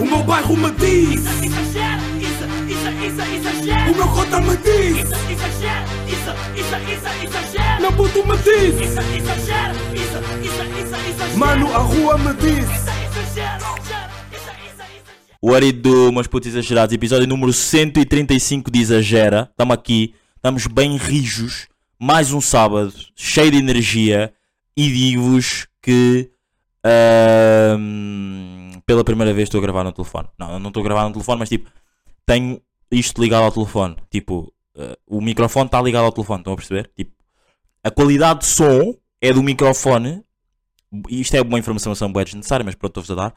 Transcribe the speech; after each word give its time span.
O 0.00 0.04
meu 0.04 0.22
bairro 0.22 0.56
me 0.56 0.70
diz 0.72 1.20
Isso 1.20 1.44
exagera, 1.44 2.02
isso, 2.20 2.44
isso, 2.68 2.90
isso 3.06 3.34
exagera. 3.34 3.90
O 3.90 3.96
meu 3.96 4.08
cota 4.08 4.40
me 4.40 4.56
diz 4.58 4.96
Isso 4.98 5.14
exagera, 5.32 5.84
isso, 6.06 6.30
isso, 6.60 6.76
isso 6.94 7.24
exagera. 7.24 7.80
Meu 7.80 7.92
puto 7.92 8.26
me 8.26 8.36
diz 8.36 8.80
Isso 8.80 9.00
exagera, 9.16 9.74
isso, 9.94 10.18
isso, 10.42 11.26
isso. 11.26 11.38
Mano, 11.38 11.74
a 11.74 11.78
rua 11.78 12.18
me 12.18 12.34
diz 12.34 12.64
Isso 12.64 12.90
isso 13.08 13.18
exagera. 13.20 13.78
O 15.40 15.54
Ari 15.54 15.70
do 15.70 16.10
Meus 16.10 16.26
Putos 16.26 16.48
Exagerados, 16.48 16.92
episódio 16.92 17.28
número 17.28 17.52
135 17.52 18.72
de 18.72 18.80
Exagera. 18.80 19.48
Estamos 19.48 19.72
aqui, 19.72 20.12
estamos 20.34 20.66
bem 20.66 20.96
rijos. 20.96 21.68
Mais 21.96 22.32
um 22.32 22.40
sábado, 22.40 22.92
cheio 23.14 23.52
de 23.52 23.58
energia. 23.58 24.32
E 24.76 24.90
digo-vos 24.90 25.68
que 25.80 26.28
ahm, 26.84 28.67
pela 28.88 29.04
primeira 29.04 29.34
vez 29.34 29.48
estou 29.48 29.58
a 29.58 29.62
gravar 29.62 29.84
no 29.84 29.92
telefone. 29.92 30.28
Não, 30.38 30.58
não 30.58 30.68
estou 30.68 30.80
a 30.80 30.84
gravar 30.84 31.04
no 31.04 31.12
telefone, 31.12 31.40
mas 31.40 31.50
tipo, 31.50 31.70
tenho 32.24 32.58
isto 32.90 33.20
ligado 33.20 33.44
ao 33.44 33.52
telefone. 33.52 33.96
Tipo, 34.10 34.50
eh, 34.74 34.96
o 35.06 35.20
microfone 35.20 35.66
está 35.66 35.82
ligado 35.82 36.04
ao 36.04 36.12
telefone, 36.12 36.40
estão 36.40 36.54
a 36.54 36.56
perceber? 36.56 36.90
Tipo, 36.96 37.12
a 37.84 37.90
qualidade 37.90 38.40
de 38.40 38.46
som 38.46 38.94
é 39.20 39.30
do 39.30 39.42
microfone. 39.42 40.24
Isto 41.10 41.36
é 41.36 41.42
uma 41.42 41.58
informação 41.58 42.10
bem 42.10 42.24
desnecessária, 42.24 42.64
mas 42.64 42.74
pronto, 42.74 42.98
estou-vos 42.98 43.10
a 43.10 43.28
dar. 43.28 43.34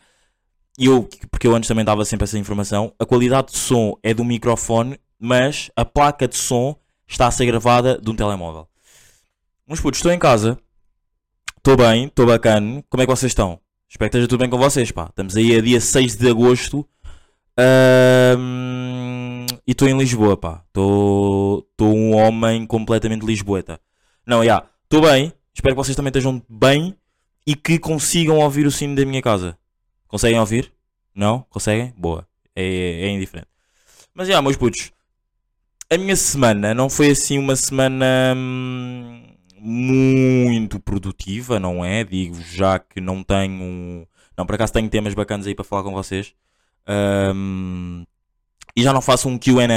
E 0.80 0.86
eu, 0.86 1.09
porque 1.30 1.48
eu 1.48 1.54
antes 1.54 1.68
também 1.68 1.84
dava 1.84 2.06
sempre 2.06 2.23
essa 2.23 2.40
informação, 2.40 2.94
a 2.98 3.06
qualidade 3.06 3.52
de 3.52 3.58
som 3.58 3.98
é 4.02 4.14
do 4.14 4.23
microfone, 4.23 4.98
mas 5.20 5.70
a 5.76 5.84
placa 5.84 6.30
de 6.30 6.38
som 6.38 6.78
está 7.06 7.28
a 7.28 7.31
ser 7.31 7.45
gravada 7.45 8.00
de 8.02 8.09
um 8.09 8.16
telemóvel. 8.16 8.70
Mas 9.68 9.81
putos, 9.81 9.98
estou 9.98 10.14
em 10.14 10.18
casa, 10.18 10.58
estou 11.58 11.76
bem, 11.76 12.06
estou 12.06 12.26
bacana. 12.26 12.81
Como 12.90 13.04
é 13.04 13.06
que 13.06 13.12
vocês 13.12 13.31
estão? 13.31 13.59
Espero 13.91 14.09
que 14.09 14.18
esteja 14.18 14.27
tudo 14.30 14.40
bem 14.40 14.50
com 14.50 14.58
vocês, 14.58 14.90
pá. 14.90 15.08
Estamos 15.09 15.36
aí 15.36 15.54
a 15.54 15.59
dia 15.59 15.81
6 15.81 16.16
de 16.16 16.30
agosto 16.30 16.88
e 19.67 19.72
estou 19.72 19.86
em 19.86 19.98
Lisboa, 19.98 20.38
pá. 20.38 20.64
Estou 20.66 21.67
um 21.81 22.16
homem 22.16 22.66
completamente 22.66 23.25
lisboeta. 23.25 23.81
Não, 24.25 24.45
já, 24.45 24.64
estou 24.86 25.02
bem. 25.02 25.34
Espero 25.53 25.75
que 25.75 25.84
vocês 25.84 25.94
também 25.94 26.08
estejam 26.08 26.42
bem 26.47 26.95
e 27.45 27.53
que 27.53 27.78
consigam 27.78 28.38
ouvir 28.39 28.66
o 28.66 28.72
sino 28.72 28.95
da 28.95 29.06
minha 29.06 29.22
casa. 29.22 29.58
Conseguem 30.08 30.39
ouvir? 30.39 30.72
Não? 31.14 31.45
Conseguem? 31.50 31.94
Boa. 31.97 32.25
É, 32.56 32.64
é 32.64 33.09
indiferente. 33.09 33.50
Mas 34.14 34.30
já, 34.30 34.42
meus 34.42 34.56
putos. 34.56 34.89
A 35.89 35.97
minha 35.97 36.16
semana 36.16 36.73
não 36.73 36.89
foi 36.89 37.09
assim 37.09 37.38
uma 37.38 37.58
semana 37.58 38.34
hum, 38.38 39.31
muito 39.62 40.80
produtiva, 40.80 41.59
não 41.59 41.84
é? 41.86 42.04
Digo 42.04 42.42
já 42.42 42.80
que 42.80 43.00
não 43.00 43.23
tenho. 43.23 44.08
Não, 44.38 44.45
por 44.45 44.56
acaso 44.56 44.73
tenho 44.73 44.90
temas 44.90 45.14
bacanas 45.14 45.48
aí 45.48 45.56
para 45.56 45.66
falar 45.66 45.84
com 45.84 45.94
vocês. 45.94 46.34
Hum, 47.36 48.06
e 48.76 48.84
já 48.84 48.94
não 48.94 49.02
faço 49.02 49.30
um 49.30 49.38
QA 49.38 49.68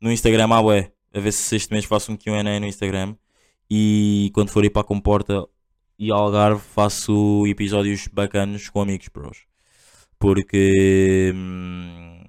no 0.00 0.10
Instagram, 0.12 0.48
ah, 0.50 0.60
ué. 0.62 0.92
A 1.14 1.20
ver 1.20 1.32
se 1.32 1.56
este 1.56 1.72
mês 1.72 1.84
faço 1.84 2.12
um 2.12 2.16
QA 2.16 2.42
no 2.60 2.66
Instagram. 2.66 3.14
E 3.70 4.30
quando 4.34 4.50
for 4.50 4.64
ir 4.64 4.70
para 4.70 4.82
a 4.82 4.84
Comporta 4.84 5.46
e 5.98 6.10
Algarve, 6.10 6.60
faço 6.60 7.46
episódios 7.46 8.08
bacanos 8.08 8.68
com 8.68 8.80
amigos, 8.80 9.08
bros 9.08 9.52
porque 10.22 11.32
hum, 11.34 12.22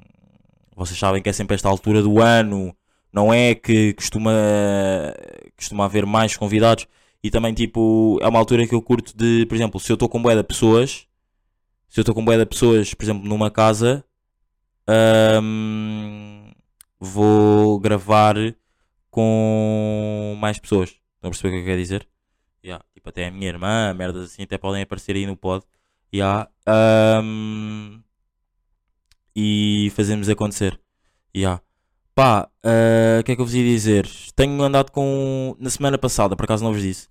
vocês 0.76 0.98
sabem 0.98 1.22
que 1.22 1.30
é 1.30 1.34
sempre 1.34 1.54
esta 1.54 1.70
altura 1.70 2.02
do 2.02 2.20
ano, 2.20 2.76
não 3.14 3.34
é 3.34 3.56
que 3.56 3.94
costuma, 3.94 4.34
costuma 5.56 5.86
haver 5.86 6.06
mais 6.06 6.36
convidados 6.36 6.88
e 7.24 7.30
também 7.32 7.54
tipo 7.54 8.20
é 8.22 8.28
uma 8.28 8.40
altura 8.40 8.68
que 8.68 8.76
eu 8.76 8.82
curto 8.82 9.16
de, 9.16 9.46
por 9.46 9.56
exemplo, 9.56 9.80
se 9.80 9.92
eu 9.92 9.96
estou 9.96 10.10
com 10.10 10.22
bué 10.22 10.36
de 10.36 10.44
pessoas, 10.44 11.08
se 11.88 12.00
eu 12.00 12.02
estou 12.02 12.16
com 12.16 12.26
bué 12.26 12.38
de 12.38 12.46
pessoas, 12.46 12.94
por 12.94 13.04
exemplo, 13.04 13.28
numa 13.28 13.52
casa, 13.52 14.04
hum, 15.42 16.52
vou 17.00 17.80
gravar 17.80 18.36
com 19.12 20.36
mais 20.40 20.58
pessoas. 20.60 20.90
Estão 20.90 21.30
a 21.30 21.30
perceber 21.30 21.50
o 21.50 21.52
que 21.52 21.60
eu 21.60 21.66
quero 21.66 21.82
dizer? 21.82 22.08
Yeah, 22.66 22.84
tipo, 22.94 23.10
até 23.10 23.28
a 23.28 23.32
minha 23.32 23.48
irmã, 23.48 23.94
merdas 23.94 24.24
assim, 24.32 24.44
até 24.44 24.58
podem 24.58 24.82
aparecer 24.82 25.16
aí 25.16 25.26
no 25.26 25.38
pod. 25.38 25.64
Yeah. 26.14 26.50
Um, 26.68 28.02
e 29.36 29.92
fazemos 29.96 30.30
acontecer. 30.30 30.80
Yeah. 31.36 31.62
Pá, 32.16 32.50
ah, 32.64 33.20
o 33.20 33.24
que 33.24 33.32
é 33.32 33.36
que 33.36 33.42
eu 33.42 33.46
vos 33.46 33.54
ia 33.56 33.64
dizer? 33.64 34.08
Tenho 34.36 34.62
andado 34.62 34.92
com. 34.92 35.56
Na 35.60 35.70
semana 35.70 35.98
passada, 35.98 36.36
por 36.36 36.46
acaso 36.46 36.64
não 36.64 36.74
vos 36.74 36.82
disse, 36.82 37.10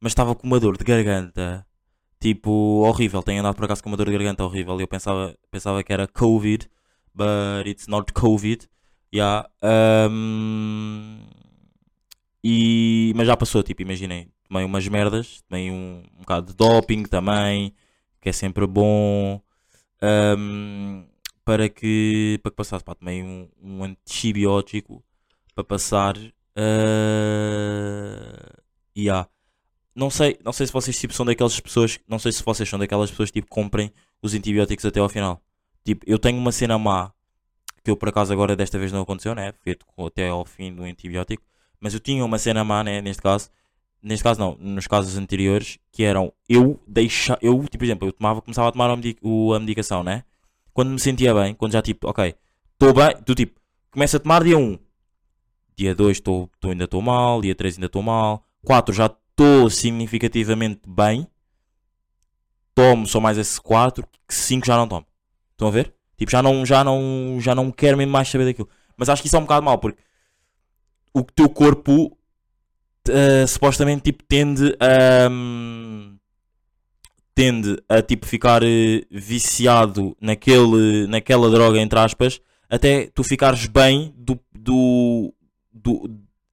mas 0.00 0.12
estava 0.12 0.34
com 0.34 0.46
uma 0.46 0.60
dor 0.60 0.76
de 0.76 0.84
garganta. 0.84 1.66
Tipo, 2.20 2.50
horrível. 2.84 3.22
Tenho 3.22 3.40
andado 3.40 3.56
por 3.56 3.64
acaso 3.64 3.82
com 3.82 3.90
uma 3.90 3.96
dor 3.96 4.06
de 4.06 4.12
garganta 4.12 4.44
horrível. 4.44 4.78
E 4.78 4.82
eu 4.82 4.88
pensava, 4.88 5.36
pensava 5.50 5.82
que 5.82 5.92
era 5.92 6.06
Covid, 6.08 6.68
but 7.14 7.66
it's 7.66 7.86
not 7.86 8.12
Covid. 8.12 8.68
Yeah. 9.14 9.48
Um, 10.10 11.20
e, 12.44 13.12
mas 13.16 13.26
já 13.26 13.36
passou, 13.36 13.62
tipo, 13.62 13.82
imaginem. 13.82 14.30
Tomei 14.48 14.64
umas 14.64 14.86
merdas, 14.88 15.42
tomei 15.48 15.70
um, 15.70 16.02
um 16.16 16.20
bocado 16.20 16.48
de 16.48 16.56
doping 16.56 17.04
também 17.04 17.74
que 18.20 18.28
é 18.28 18.32
sempre 18.32 18.66
bom 18.66 19.40
um, 20.02 21.04
para 21.44 21.68
que 21.68 22.38
para 22.42 22.50
que 22.50 22.56
passasse 22.56 22.84
pá, 22.84 22.94
tomei 22.94 23.22
um, 23.22 23.48
um 23.62 23.84
antibiótico 23.84 25.04
para 25.54 25.64
passar 25.64 26.16
uh, 26.16 26.30
há. 29.10 29.28
Não 29.94 30.10
sei 30.10 30.38
não 30.44 30.52
sei 30.52 30.66
se 30.66 30.72
vocês 30.72 30.98
tipo, 30.98 31.14
são 31.14 31.26
daquelas 31.26 31.58
pessoas 31.60 31.98
não 32.08 32.18
sei 32.18 32.32
se 32.32 32.42
vocês 32.42 32.68
são 32.68 32.78
daquelas 32.78 33.10
pessoas 33.10 33.30
tipo 33.30 33.48
comprem 33.48 33.92
os 34.22 34.34
antibióticos 34.34 34.84
até 34.84 35.00
ao 35.00 35.08
final. 35.08 35.42
Tipo 35.84 36.04
eu 36.06 36.18
tenho 36.18 36.38
uma 36.38 36.52
cena 36.52 36.78
má 36.78 37.12
que 37.82 37.90
eu 37.90 37.96
por 37.96 38.08
acaso 38.08 38.32
agora 38.32 38.54
desta 38.56 38.78
vez 38.78 38.92
não 38.92 39.02
aconteceu 39.02 39.34
né? 39.34 39.52
Feito 39.64 39.86
até 39.98 40.28
ao 40.28 40.44
fim 40.44 40.74
do 40.74 40.82
antibiótico. 40.82 41.42
Mas 41.80 41.94
eu 41.94 42.00
tinha 42.00 42.24
uma 42.24 42.38
cena 42.38 42.62
má 42.64 42.84
né 42.84 43.00
neste 43.00 43.22
caso. 43.22 43.50
Neste 44.02 44.22
caso 44.24 44.40
não, 44.40 44.56
nos 44.58 44.86
casos 44.86 45.18
anteriores, 45.18 45.78
que 45.92 46.02
eram 46.04 46.32
eu 46.48 46.80
deixar, 46.88 47.38
eu, 47.42 47.62
tipo, 47.64 47.78
por 47.78 47.84
exemplo, 47.84 48.08
eu 48.08 48.12
tomava, 48.12 48.40
começava 48.40 48.68
a 48.68 48.72
tomar 48.72 48.88
o, 49.20 49.52
a 49.52 49.60
medicação, 49.60 50.02
né? 50.02 50.24
Quando 50.80 50.92
me 50.92 50.98
sentia 50.98 51.34
bem, 51.34 51.52
quando 51.52 51.72
já 51.72 51.82
tipo, 51.82 52.08
ok, 52.08 52.34
estou 52.72 52.94
bem, 52.94 53.14
tu 53.22 53.34
tipo, 53.34 53.60
começa 53.90 54.16
a 54.16 54.20
tomar 54.20 54.42
dia 54.42 54.56
1, 54.56 54.78
dia 55.76 55.94
2 55.94 56.20
tô, 56.20 56.48
tô, 56.58 56.70
ainda 56.70 56.84
estou 56.84 57.02
mal, 57.02 57.42
dia 57.42 57.54
3 57.54 57.74
ainda 57.74 57.84
estou 57.84 58.02
mal, 58.02 58.46
4 58.64 58.94
já 58.94 59.04
estou 59.04 59.68
significativamente 59.68 60.80
bem, 60.88 61.26
tomo 62.74 63.06
só 63.06 63.20
mais 63.20 63.36
esse 63.36 63.60
4, 63.60 64.02
que 64.26 64.34
5 64.34 64.66
já 64.66 64.74
não 64.74 64.88
tomo. 64.88 65.06
Estão 65.50 65.68
a 65.68 65.70
ver? 65.70 65.92
Tipo, 66.16 66.30
já 66.32 66.42
não, 66.42 66.64
já 66.64 66.82
não, 66.82 67.36
já 67.40 67.54
não 67.54 67.70
quero 67.70 67.98
mesmo 67.98 68.12
mais 68.12 68.30
saber 68.30 68.46
daquilo. 68.46 68.70
Mas 68.96 69.10
acho 69.10 69.20
que 69.20 69.28
isso 69.28 69.36
é 69.36 69.38
um 69.38 69.42
bocado 69.42 69.62
mal, 69.62 69.76
porque 69.76 70.00
o 71.12 71.22
teu 71.22 71.50
corpo 71.50 72.16
uh, 73.06 73.46
supostamente 73.46 74.04
tipo, 74.04 74.24
tende 74.24 74.74
a. 74.80 75.28
Um, 75.30 76.16
tende 77.34 77.82
a 77.88 78.02
tipo 78.02 78.26
ficar 78.26 78.62
uh, 78.62 78.66
viciado 79.10 80.16
naquele, 80.20 81.06
naquela 81.06 81.50
droga, 81.50 81.80
entre 81.80 81.98
aspas, 81.98 82.40
até 82.68 83.08
tu 83.14 83.22
ficares 83.24 83.66
bem 83.66 84.14
do, 84.16 84.38
do, 84.54 85.34
do, 85.72 86.10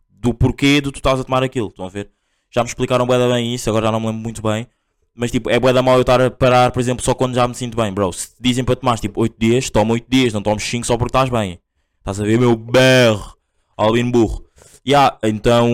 do 0.10 0.34
porquê 0.34 0.82
de 0.82 0.92
tu 0.92 0.98
estás 0.98 1.20
a 1.20 1.24
tomar 1.24 1.44
aquilo. 1.44 1.68
Estão 1.68 1.86
a 1.86 1.90
ver? 1.90 2.10
Já 2.50 2.64
me 2.64 2.68
explicaram 2.68 3.06
bué 3.06 3.18
bem 3.28 3.54
isso, 3.54 3.70
agora 3.70 3.88
já 3.88 3.92
não 3.92 4.00
me 4.00 4.08
lembro 4.08 4.22
muito 4.22 4.42
bem. 4.42 4.68
Mas 5.14 5.32
tipo, 5.32 5.50
é 5.50 5.60
bué 5.60 5.74
da 5.74 5.82
mal 5.82 5.96
eu 5.96 6.02
estar 6.02 6.22
a 6.22 6.30
parar, 6.30 6.72
por 6.72 6.80
exemplo, 6.80 7.04
só 7.04 7.14
quando 7.14 7.34
já 7.34 7.48
me 7.48 7.56
sinto 7.56 7.76
bem, 7.76 7.92
bro. 7.92 8.14
Se 8.14 8.30
dizem 8.40 8.64
para 8.64 8.76
tomar 8.76 9.00
tipo 9.00 9.20
8 9.20 9.36
dias, 9.40 9.70
toma 9.70 9.94
8 9.94 10.06
dias, 10.08 10.34
não 10.34 10.42
tomes 10.42 10.64
5 10.64 10.86
só 10.86 10.96
porque 10.96 11.10
estás 11.10 11.30
bem. 11.30 11.60
Estás 12.00 12.20
a 12.22 12.24
ver, 12.24 12.40
meu 12.40 12.56
berro, 12.56 13.36
Albino 13.76 14.12
burro. 14.12 14.46
Yeah, 14.88 15.18
então, 15.24 15.70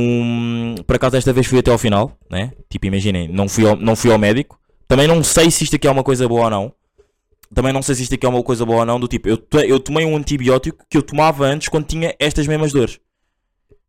por 0.87 0.95
acaso 0.95 1.11
desta 1.11 1.31
vez 1.31 1.45
fui 1.45 1.59
até 1.59 1.69
ao 1.69 1.77
final, 1.77 2.17
né? 2.31 2.51
Tipo, 2.67 2.87
imaginem, 2.87 3.27
não 3.27 3.47
fui, 3.47 3.67
ao, 3.67 3.75
não 3.75 3.95
fui 3.95 4.11
ao 4.11 4.17
médico. 4.17 4.59
Também 4.87 5.07
não 5.07 5.23
sei 5.23 5.49
se 5.49 5.63
isto 5.63 5.75
aqui 5.75 5.87
é 5.87 5.91
uma 5.91 6.03
coisa 6.03 6.27
boa 6.27 6.45
ou 6.45 6.49
não. 6.49 6.73
Também 7.53 7.71
não 7.71 7.81
sei 7.81 7.95
se 7.95 8.03
isto 8.03 8.15
aqui 8.15 8.25
é 8.25 8.29
uma 8.29 8.43
coisa 8.43 8.65
boa 8.65 8.79
ou 8.79 8.85
não. 8.85 8.99
Do 8.99 9.07
tipo, 9.07 9.29
eu, 9.29 9.37
eu 9.67 9.79
tomei 9.79 10.05
um 10.05 10.15
antibiótico 10.15 10.85
que 10.89 10.97
eu 10.97 11.03
tomava 11.03 11.45
antes 11.45 11.67
quando 11.67 11.85
tinha 11.85 12.15
estas 12.19 12.47
mesmas 12.47 12.73
dores. 12.73 12.99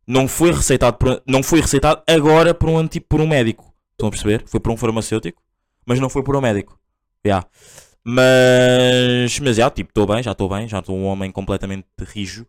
Não 0.07 0.27
foi 0.27 0.51
receitado, 0.51 0.97
por, 0.97 1.21
não 1.27 1.41
foi 1.41 1.61
receitado 1.61 2.01
agora 2.07 2.53
por 2.53 2.69
um, 2.69 2.77
anti, 2.77 2.99
por 2.99 3.19
um 3.19 3.27
médico. 3.27 3.73
Estão 3.93 4.07
a 4.07 4.11
perceber? 4.11 4.43
Foi 4.45 4.59
por 4.59 4.71
um 4.71 4.77
farmacêutico, 4.77 5.41
mas 5.85 5.99
não 5.99 6.09
foi 6.09 6.21
por 6.23 6.35
um 6.35 6.41
médico. 6.41 6.79
Yeah. 7.25 7.47
Mas, 8.03 9.39
mas 9.39 9.55
já, 9.55 9.69
tipo, 9.71 9.89
estou 9.89 10.05
bem, 10.05 10.21
já 10.21 10.33
estou 10.33 10.47
bem, 10.47 10.67
já 10.67 10.77
estou 10.77 10.95
um 10.95 11.05
homem 11.05 11.31
completamente 11.31 11.87
rijo. 11.99 12.45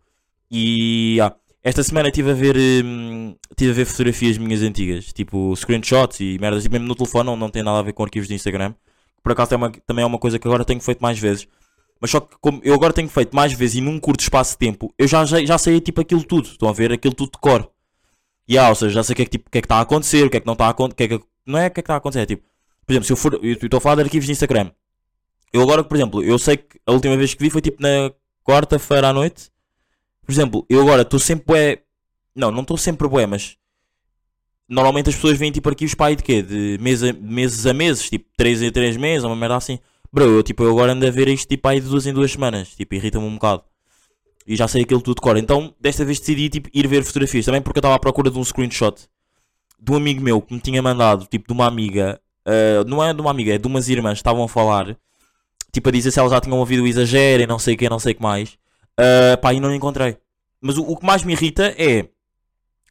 E, 0.51 1.15
yeah. 1.15 1.35
Esta 1.67 1.83
semana 1.83 2.11
estive 2.11 2.31
a 2.31 2.35
ver 2.35 2.57
hum, 2.85 3.35
tive 3.57 3.73
a 3.73 3.75
ver 3.75 3.87
fotografias 3.87 4.39
minhas 4.39 4.63
antigas, 4.63 5.13
tipo 5.13 5.53
screenshots 5.57 6.21
e 6.21 6.39
merdas, 6.41 6.65
e 6.65 6.69
mesmo 6.69 6.87
no 6.87 6.95
telefone 6.95 7.27
não, 7.27 7.37
não 7.37 7.51
tem 7.51 7.61
nada 7.61 7.81
a 7.81 7.83
ver 7.83 7.93
com 7.93 8.05
arquivos 8.05 8.29
de 8.29 8.35
Instagram. 8.35 8.73
Por 9.21 9.33
acaso 9.33 9.53
é 9.53 9.57
uma, 9.57 9.73
também 9.85 10.05
é 10.05 10.07
uma 10.07 10.17
coisa 10.17 10.39
que 10.39 10.47
agora 10.47 10.65
tenho 10.65 10.81
feito 10.81 11.01
mais 11.01 11.19
vezes. 11.19 11.49
Mas 12.01 12.13
só 12.13 12.21
que 12.21 12.37
como 12.41 12.61
eu 12.63 12.73
agora 12.73 12.93
tenho 12.93 13.09
feito 13.09 13.35
mais 13.35 13.53
vezes 13.53 13.75
e 13.75 13.81
num 13.81 13.99
curto 13.99 14.21
espaço 14.21 14.53
de 14.53 14.59
tempo, 14.59 14.95
eu 14.97 15.09
já, 15.09 15.25
já, 15.25 15.45
já 15.45 15.59
sei 15.59 15.81
tipo 15.81 16.01
aquilo 16.01 16.23
tudo. 16.23 16.47
Estão 16.47 16.69
a 16.69 16.73
ver 16.73 16.93
aquilo 16.93 17.13
tudo 17.13 17.33
de 17.33 17.39
cor. 17.39 17.69
E 18.47 18.57
ah, 18.57 18.69
ou 18.69 18.77
seja, 18.77 18.95
já 18.95 19.03
sei 19.03 19.15
o 19.15 19.17
que 19.17 19.23
é 19.23 19.25
que, 19.25 19.31
tipo, 19.33 19.51
que, 19.51 19.59
é 19.59 19.61
está 19.61 19.79
a 19.79 19.81
acontecer, 19.81 20.25
o 20.25 20.31
que 20.31 20.37
é 20.37 20.41
que 20.41 20.47
não 20.47 20.53
está 20.53 20.67
a 20.67 20.71
acontecer. 20.71 21.03
É 21.03 21.19
que, 21.19 21.25
não 21.45 21.59
é 21.59 21.67
o 21.67 21.71
que 21.73 21.81
é 21.81 21.83
que 21.83 21.87
está 21.87 21.95
a 21.95 21.97
acontecer, 21.97 22.21
é 22.21 22.27
tipo, 22.27 22.45
por 22.87 22.93
exemplo, 22.93 23.07
se 23.07 23.13
eu 23.13 23.17
for. 23.17 23.45
Estou 23.45 23.79
a 23.79 23.81
falar 23.81 23.97
de 23.97 24.03
arquivos 24.03 24.27
de 24.27 24.31
Instagram. 24.31 24.71
Eu 25.53 25.63
agora, 25.63 25.83
por 25.83 25.97
exemplo, 25.97 26.23
eu 26.23 26.39
sei 26.39 26.59
que 26.59 26.79
a 26.87 26.93
última 26.93 27.17
vez 27.17 27.35
que 27.35 27.43
vi 27.43 27.51
foi 27.51 27.61
tipo 27.61 27.83
na 27.83 28.13
quarta-feira 28.45 29.09
à 29.09 29.13
noite. 29.13 29.51
Por 30.27 30.33
exemplo, 30.33 30.67
eu 30.69 30.81
agora 30.83 31.03
estou 31.03 31.19
sempre 31.21 31.47
bué. 31.47 31.83
Não, 32.35 32.51
não 32.51 32.63
estou 32.63 32.77
sempre 32.77 33.09
bué, 33.09 33.27
mas. 33.27 33.57
Normalmente 34.69 35.09
as 35.11 35.15
pessoas 35.15 35.39
vêm 35.39 35.53
tipo 35.53 35.69
arquivos 35.69 35.95
para 35.95 36.07
aí 36.07 36.17
de 36.17 36.23
quê? 36.25 36.43
De 36.43 36.77
mês 36.81 37.03
a- 37.03 37.13
meses 37.13 37.65
a 37.67 37.73
meses, 37.73 38.11
tipo 38.11 38.27
3 38.37 38.61
em 38.63 38.71
3 38.73 38.97
meses, 38.97 39.25
uma 39.25 39.37
merda 39.37 39.57
assim. 39.57 39.79
Bro, 40.13 40.25
eu 40.25 40.43
tipo, 40.43 40.65
eu 40.65 40.71
agora 40.71 40.93
ando 40.93 41.07
a 41.07 41.11
ver 41.11 41.29
isto 41.29 41.49
tipo 41.49 41.69
aí 41.69 41.81
de 41.81 41.89
duas 41.89 42.05
em 42.07 42.13
duas 42.13 42.33
semanas. 42.33 42.71
Tipo, 42.75 42.95
irrita-me 42.97 43.25
um 43.27 43.35
bocado. 43.35 43.63
E 44.47 44.57
já 44.57 44.67
sei 44.69 44.83
aquilo 44.83 45.01
tudo 45.01 45.17
de 45.17 45.21
cor. 45.23 45.37
Então, 45.37 45.75
desta 45.81 46.05
vez 46.05 46.19
decidi 46.19 46.49
tipo, 46.49 46.69
ir 46.73 46.87
ver 46.89 47.05
fotografias. 47.05 47.45
Também 47.45 47.63
porque 47.63 47.79
eu 47.79 47.81
estava 47.81 47.95
à 47.95 47.99
procura 47.99 48.31
de 48.31 48.39
um 48.39 48.45
screenshot 48.45 49.03
de 49.81 49.93
um 49.93 49.97
amigo 49.97 50.23
meu 50.23 50.41
que 50.41 50.55
me 50.55 50.61
tinha 50.61 50.83
mandado, 50.83 51.27
tipo, 51.27 51.47
de 51.47 51.53
uma 51.53 51.67
amiga. 51.67 52.21
ah, 52.45 52.85
não 52.87 53.03
é 53.05 53.13
de 53.15 53.21
uma 53.21 53.31
amiga, 53.31 53.55
é 53.55 53.59
de 53.59 53.67
umas 53.67 53.89
irmãs 53.89 54.13
que 54.15 54.21
estavam 54.21 54.43
a 54.45 54.49
falar. 54.49 54.97
Tipo, 55.73 55.89
a 55.91 55.93
dizer 55.93 56.11
se 56.11 56.19
elas 56.19 56.33
já 56.33 56.41
tinham 56.41 56.59
ouvido 56.59 56.83
o 56.83 56.87
exagero 56.87 57.43
e 57.43 57.47
não 57.47 57.59
sei 57.59 57.75
o 57.75 57.77
que, 57.79 57.89
não 57.89 57.99
sei 57.99 58.13
o 58.13 58.17
que 58.17 58.23
mais. 58.23 58.57
Ah, 58.99 59.37
pá, 59.37 59.53
e 59.53 59.61
não 59.61 59.75
encontrei. 59.75 60.17
Mas 60.61 60.79
o, 60.79 60.83
o 60.83 60.97
que 60.97 61.05
mais 61.05 61.23
me 61.23 61.33
irrita 61.33 61.75
é. 61.79 62.09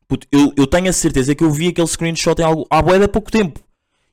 puto, 0.07 0.27
eu, 0.31 0.53
eu 0.55 0.67
tenho 0.67 0.89
a 0.89 0.93
certeza 0.93 1.33
que 1.33 1.43
eu 1.43 1.51
vi 1.51 1.69
aquele 1.69 1.87
screenshot 1.87 2.39
em 2.39 2.45
algo, 2.45 2.67
há 2.69 3.07
pouco 3.07 3.31
tempo. 3.31 3.59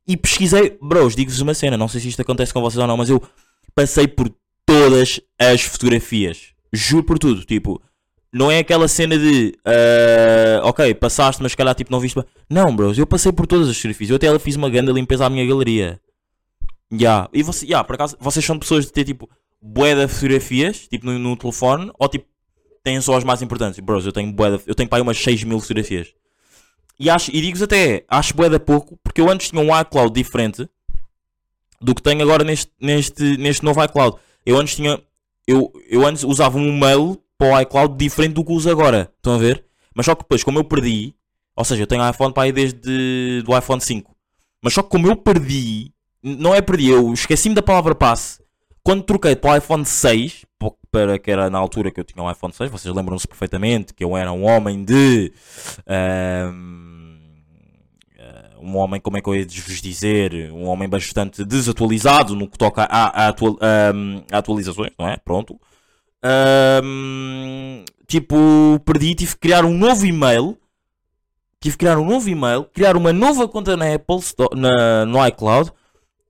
E 0.06 0.16
pesquisei. 0.16 0.78
Bros, 0.80 1.14
digo-vos 1.14 1.40
uma 1.40 1.54
cena. 1.54 1.76
Não 1.76 1.88
sei 1.88 2.00
se 2.00 2.08
isto 2.08 2.22
acontece 2.22 2.52
com 2.52 2.60
vocês 2.60 2.78
ou 2.78 2.86
não, 2.86 2.96
mas 2.96 3.10
eu 3.10 3.22
passei 3.74 4.08
por 4.08 4.32
todas 4.66 5.20
as 5.38 5.62
fotografias. 5.62 6.48
Juro 6.72 7.04
por 7.04 7.18
tudo. 7.18 7.44
Tipo, 7.44 7.80
não 8.32 8.50
é 8.50 8.58
aquela 8.58 8.88
cena 8.88 9.16
de. 9.16 9.54
ah, 9.64 10.62
ok, 10.64 10.94
passaste, 10.94 11.42
mas 11.42 11.52
se 11.52 11.56
calhar 11.56 11.74
tipo, 11.74 11.92
não 11.92 12.00
viste. 12.00 12.18
Não, 12.50 12.74
bros, 12.74 12.98
eu 12.98 13.06
passei 13.06 13.30
por 13.30 13.46
todas 13.46 13.68
as 13.68 13.76
fotografias. 13.76 14.10
Eu 14.10 14.16
até 14.16 14.38
fiz 14.38 14.56
uma 14.56 14.70
grande 14.70 14.92
limpeza 14.92 15.26
à 15.26 15.30
minha 15.30 15.46
galeria. 15.46 16.00
Ya. 16.92 17.28
E 17.32 17.42
você, 17.42 17.66
ya, 17.66 17.84
por 17.84 17.94
acaso, 17.94 18.16
vocês 18.20 18.44
são 18.44 18.58
pessoas 18.58 18.84
de 18.84 18.92
ter 18.92 19.04
tipo 19.04 19.28
bué 19.62 19.94
de 19.94 20.08
fotografias, 20.08 20.88
tipo 20.88 21.06
no, 21.06 21.18
no 21.18 21.36
telefone, 21.36 21.90
ou 21.98 22.08
tipo 22.08 22.26
têm 22.82 23.00
só 23.00 23.16
as 23.16 23.24
mais 23.24 23.40
importantes? 23.40 23.78
Bros, 23.78 24.04
eu 24.04 24.12
tenho 24.12 24.32
bué 24.32 24.56
de, 24.56 24.62
eu 24.66 24.74
tenho 24.74 24.88
para 24.88 24.98
aí 24.98 25.02
umas 25.02 25.18
6 25.18 25.44
mil 25.44 25.60
fotografias. 25.60 26.12
E, 26.98 27.08
acho, 27.08 27.30
e 27.30 27.40
digo-vos 27.40 27.62
até, 27.62 28.04
acho 28.08 28.34
bué 28.34 28.48
de 28.48 28.58
pouco, 28.58 28.98
porque 29.02 29.20
eu 29.20 29.30
antes 29.30 29.50
tinha 29.50 29.62
um 29.62 29.80
iCloud 29.80 30.12
diferente 30.12 30.68
do 31.80 31.94
que 31.94 32.02
tenho 32.02 32.22
agora 32.22 32.44
neste, 32.44 32.70
neste, 32.80 33.36
neste 33.36 33.64
novo 33.64 33.82
iCloud. 33.82 34.16
Eu 34.44 34.58
antes 34.58 34.76
tinha, 34.76 35.00
eu, 35.46 35.72
eu 35.88 36.06
antes 36.06 36.22
usava 36.22 36.58
um 36.58 36.78
mail 36.78 37.20
para 37.38 37.56
o 37.56 37.60
iCloud 37.60 37.96
diferente 37.96 38.34
do 38.34 38.44
que 38.44 38.52
uso 38.52 38.70
agora. 38.70 39.12
Estão 39.16 39.34
a 39.34 39.38
ver? 39.38 39.64
Mas 39.94 40.06
só 40.06 40.14
que 40.14 40.22
depois, 40.22 40.44
como 40.44 40.58
eu 40.58 40.64
perdi, 40.64 41.14
ou 41.56 41.64
seja, 41.64 41.82
eu 41.82 41.86
tenho 41.86 42.08
iPhone 42.08 42.32
para 42.32 42.44
aí 42.44 42.52
desde 42.52 43.42
do 43.42 43.56
iPhone 43.56 43.80
5. 43.80 44.14
Mas 44.62 44.74
só 44.74 44.82
que 44.82 44.88
como 44.88 45.08
eu 45.08 45.16
perdi, 45.16 45.92
não 46.22 46.54
é 46.54 46.60
perdi, 46.60 46.88
eu 46.88 47.12
esqueci-me 47.12 47.54
da 47.54 47.62
palavra 47.62 47.94
passe. 47.94 48.41
Quando 48.84 49.04
troquei 49.04 49.36
para 49.36 49.52
o 49.52 49.56
iPhone 49.56 49.84
6, 49.84 50.44
po- 50.58 50.76
para 50.90 51.18
que 51.18 51.30
era 51.30 51.48
na 51.48 51.58
altura 51.58 51.90
que 51.90 52.00
eu 52.00 52.04
tinha 52.04 52.22
um 52.24 52.30
iPhone 52.30 52.52
6, 52.52 52.70
vocês 52.70 52.92
lembram-se 52.94 53.28
perfeitamente 53.28 53.94
que 53.94 54.02
eu 54.02 54.16
era 54.16 54.32
um 54.32 54.44
homem 54.44 54.84
de. 54.84 55.32
ahm, 55.86 57.18
ah, 58.18 58.50
um 58.60 58.76
homem, 58.76 59.00
como 59.00 59.16
é 59.16 59.20
que 59.20 59.28
eu 59.28 59.34
ia 59.36 59.44
vos 59.46 59.80
dizer? 59.80 60.50
Um 60.52 60.64
homem 60.66 60.88
bastante 60.88 61.44
desatualizado 61.44 62.34
no 62.34 62.48
que 62.48 62.58
toca 62.58 62.82
a, 62.84 63.26
a 63.26 63.28
atua- 63.28 63.56
ahm, 63.60 64.22
a 64.32 64.38
atualizações, 64.38 64.90
não 64.98 65.08
é? 65.08 65.16
Pronto. 65.16 65.60
Ahm, 66.24 67.84
tipo, 68.06 68.80
perdi, 68.84 69.14
tive 69.14 69.32
que 69.34 69.40
criar 69.40 69.64
um 69.64 69.76
novo 69.76 70.04
e-mail. 70.06 70.56
Tive 71.60 71.76
que 71.76 71.84
criar 71.84 71.98
um 71.98 72.04
novo 72.04 72.28
e-mail, 72.28 72.64
criar 72.64 72.96
uma 72.96 73.12
nova 73.12 73.46
conta 73.46 73.76
na 73.76 73.94
Apple, 73.94 74.18
na, 74.56 75.06
no 75.06 75.24
iCloud 75.28 75.70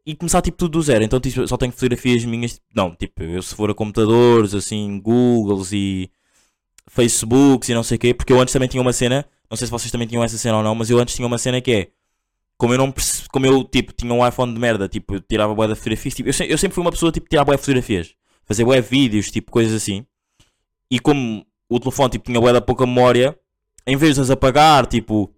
e 0.04 0.14
começar 0.16 0.42
tipo 0.42 0.56
tudo 0.58 0.72
do 0.72 0.82
zero. 0.82 1.04
Então 1.04 1.20
tipo, 1.20 1.46
só 1.46 1.56
tenho 1.56 1.72
fotografias 1.72 2.24
minhas. 2.24 2.60
Não, 2.74 2.94
tipo, 2.94 3.22
eu 3.22 3.42
se 3.42 3.54
for 3.54 3.70
a 3.70 3.74
computadores, 3.74 4.54
assim, 4.54 4.98
Googles 5.00 5.72
e 5.72 6.10
Facebooks 6.88 7.68
e 7.68 7.74
não 7.74 7.82
sei 7.82 7.96
o 7.96 7.98
quê, 8.00 8.14
porque 8.14 8.32
eu 8.32 8.40
antes 8.40 8.52
também 8.52 8.68
tinha 8.68 8.80
uma 8.80 8.92
cena, 8.92 9.24
não 9.50 9.56
sei 9.56 9.66
se 9.66 9.70
vocês 9.70 9.90
também 9.90 10.06
tinham 10.08 10.24
essa 10.24 10.36
cena 10.38 10.58
ou 10.58 10.62
não, 10.62 10.74
mas 10.74 10.90
eu 10.90 10.98
antes 10.98 11.14
tinha 11.14 11.26
uma 11.26 11.38
cena 11.38 11.60
que 11.60 11.72
é. 11.72 11.88
Como 12.58 12.74
eu 12.74 12.78
não 12.78 12.92
perce- 12.92 13.28
como 13.28 13.46
eu 13.46 13.64
tipo 13.64 13.92
tinha 13.92 14.12
um 14.12 14.26
iPhone 14.26 14.52
de 14.52 14.60
merda, 14.60 14.88
tipo, 14.88 15.14
eu 15.14 15.20
tirava 15.20 15.54
bué 15.54 15.66
de 15.68 15.74
fotografias, 15.74 16.14
tipo, 16.14 16.28
eu, 16.28 16.32
se- 16.32 16.48
eu 16.48 16.58
sempre 16.58 16.74
fui 16.74 16.82
uma 16.82 16.90
pessoa 16.92 17.10
tipo 17.10 17.28
tirar 17.28 17.44
bué 17.44 17.56
de 17.56 17.60
fotografias, 17.62 18.14
fazer 18.44 18.64
bué 18.64 18.80
vídeos, 18.80 19.30
tipo 19.30 19.50
coisas 19.50 19.72
assim. 19.82 20.06
E 20.90 20.98
como 21.00 21.44
o 21.68 21.80
telefone 21.80 22.10
tipo 22.10 22.24
tinha 22.26 22.40
bué 22.40 22.52
da 22.52 22.60
pouca 22.60 22.86
memória, 22.86 23.36
em 23.86 23.96
vez 23.96 24.14
de 24.16 24.20
as 24.20 24.30
apagar, 24.30 24.86
tipo, 24.86 25.32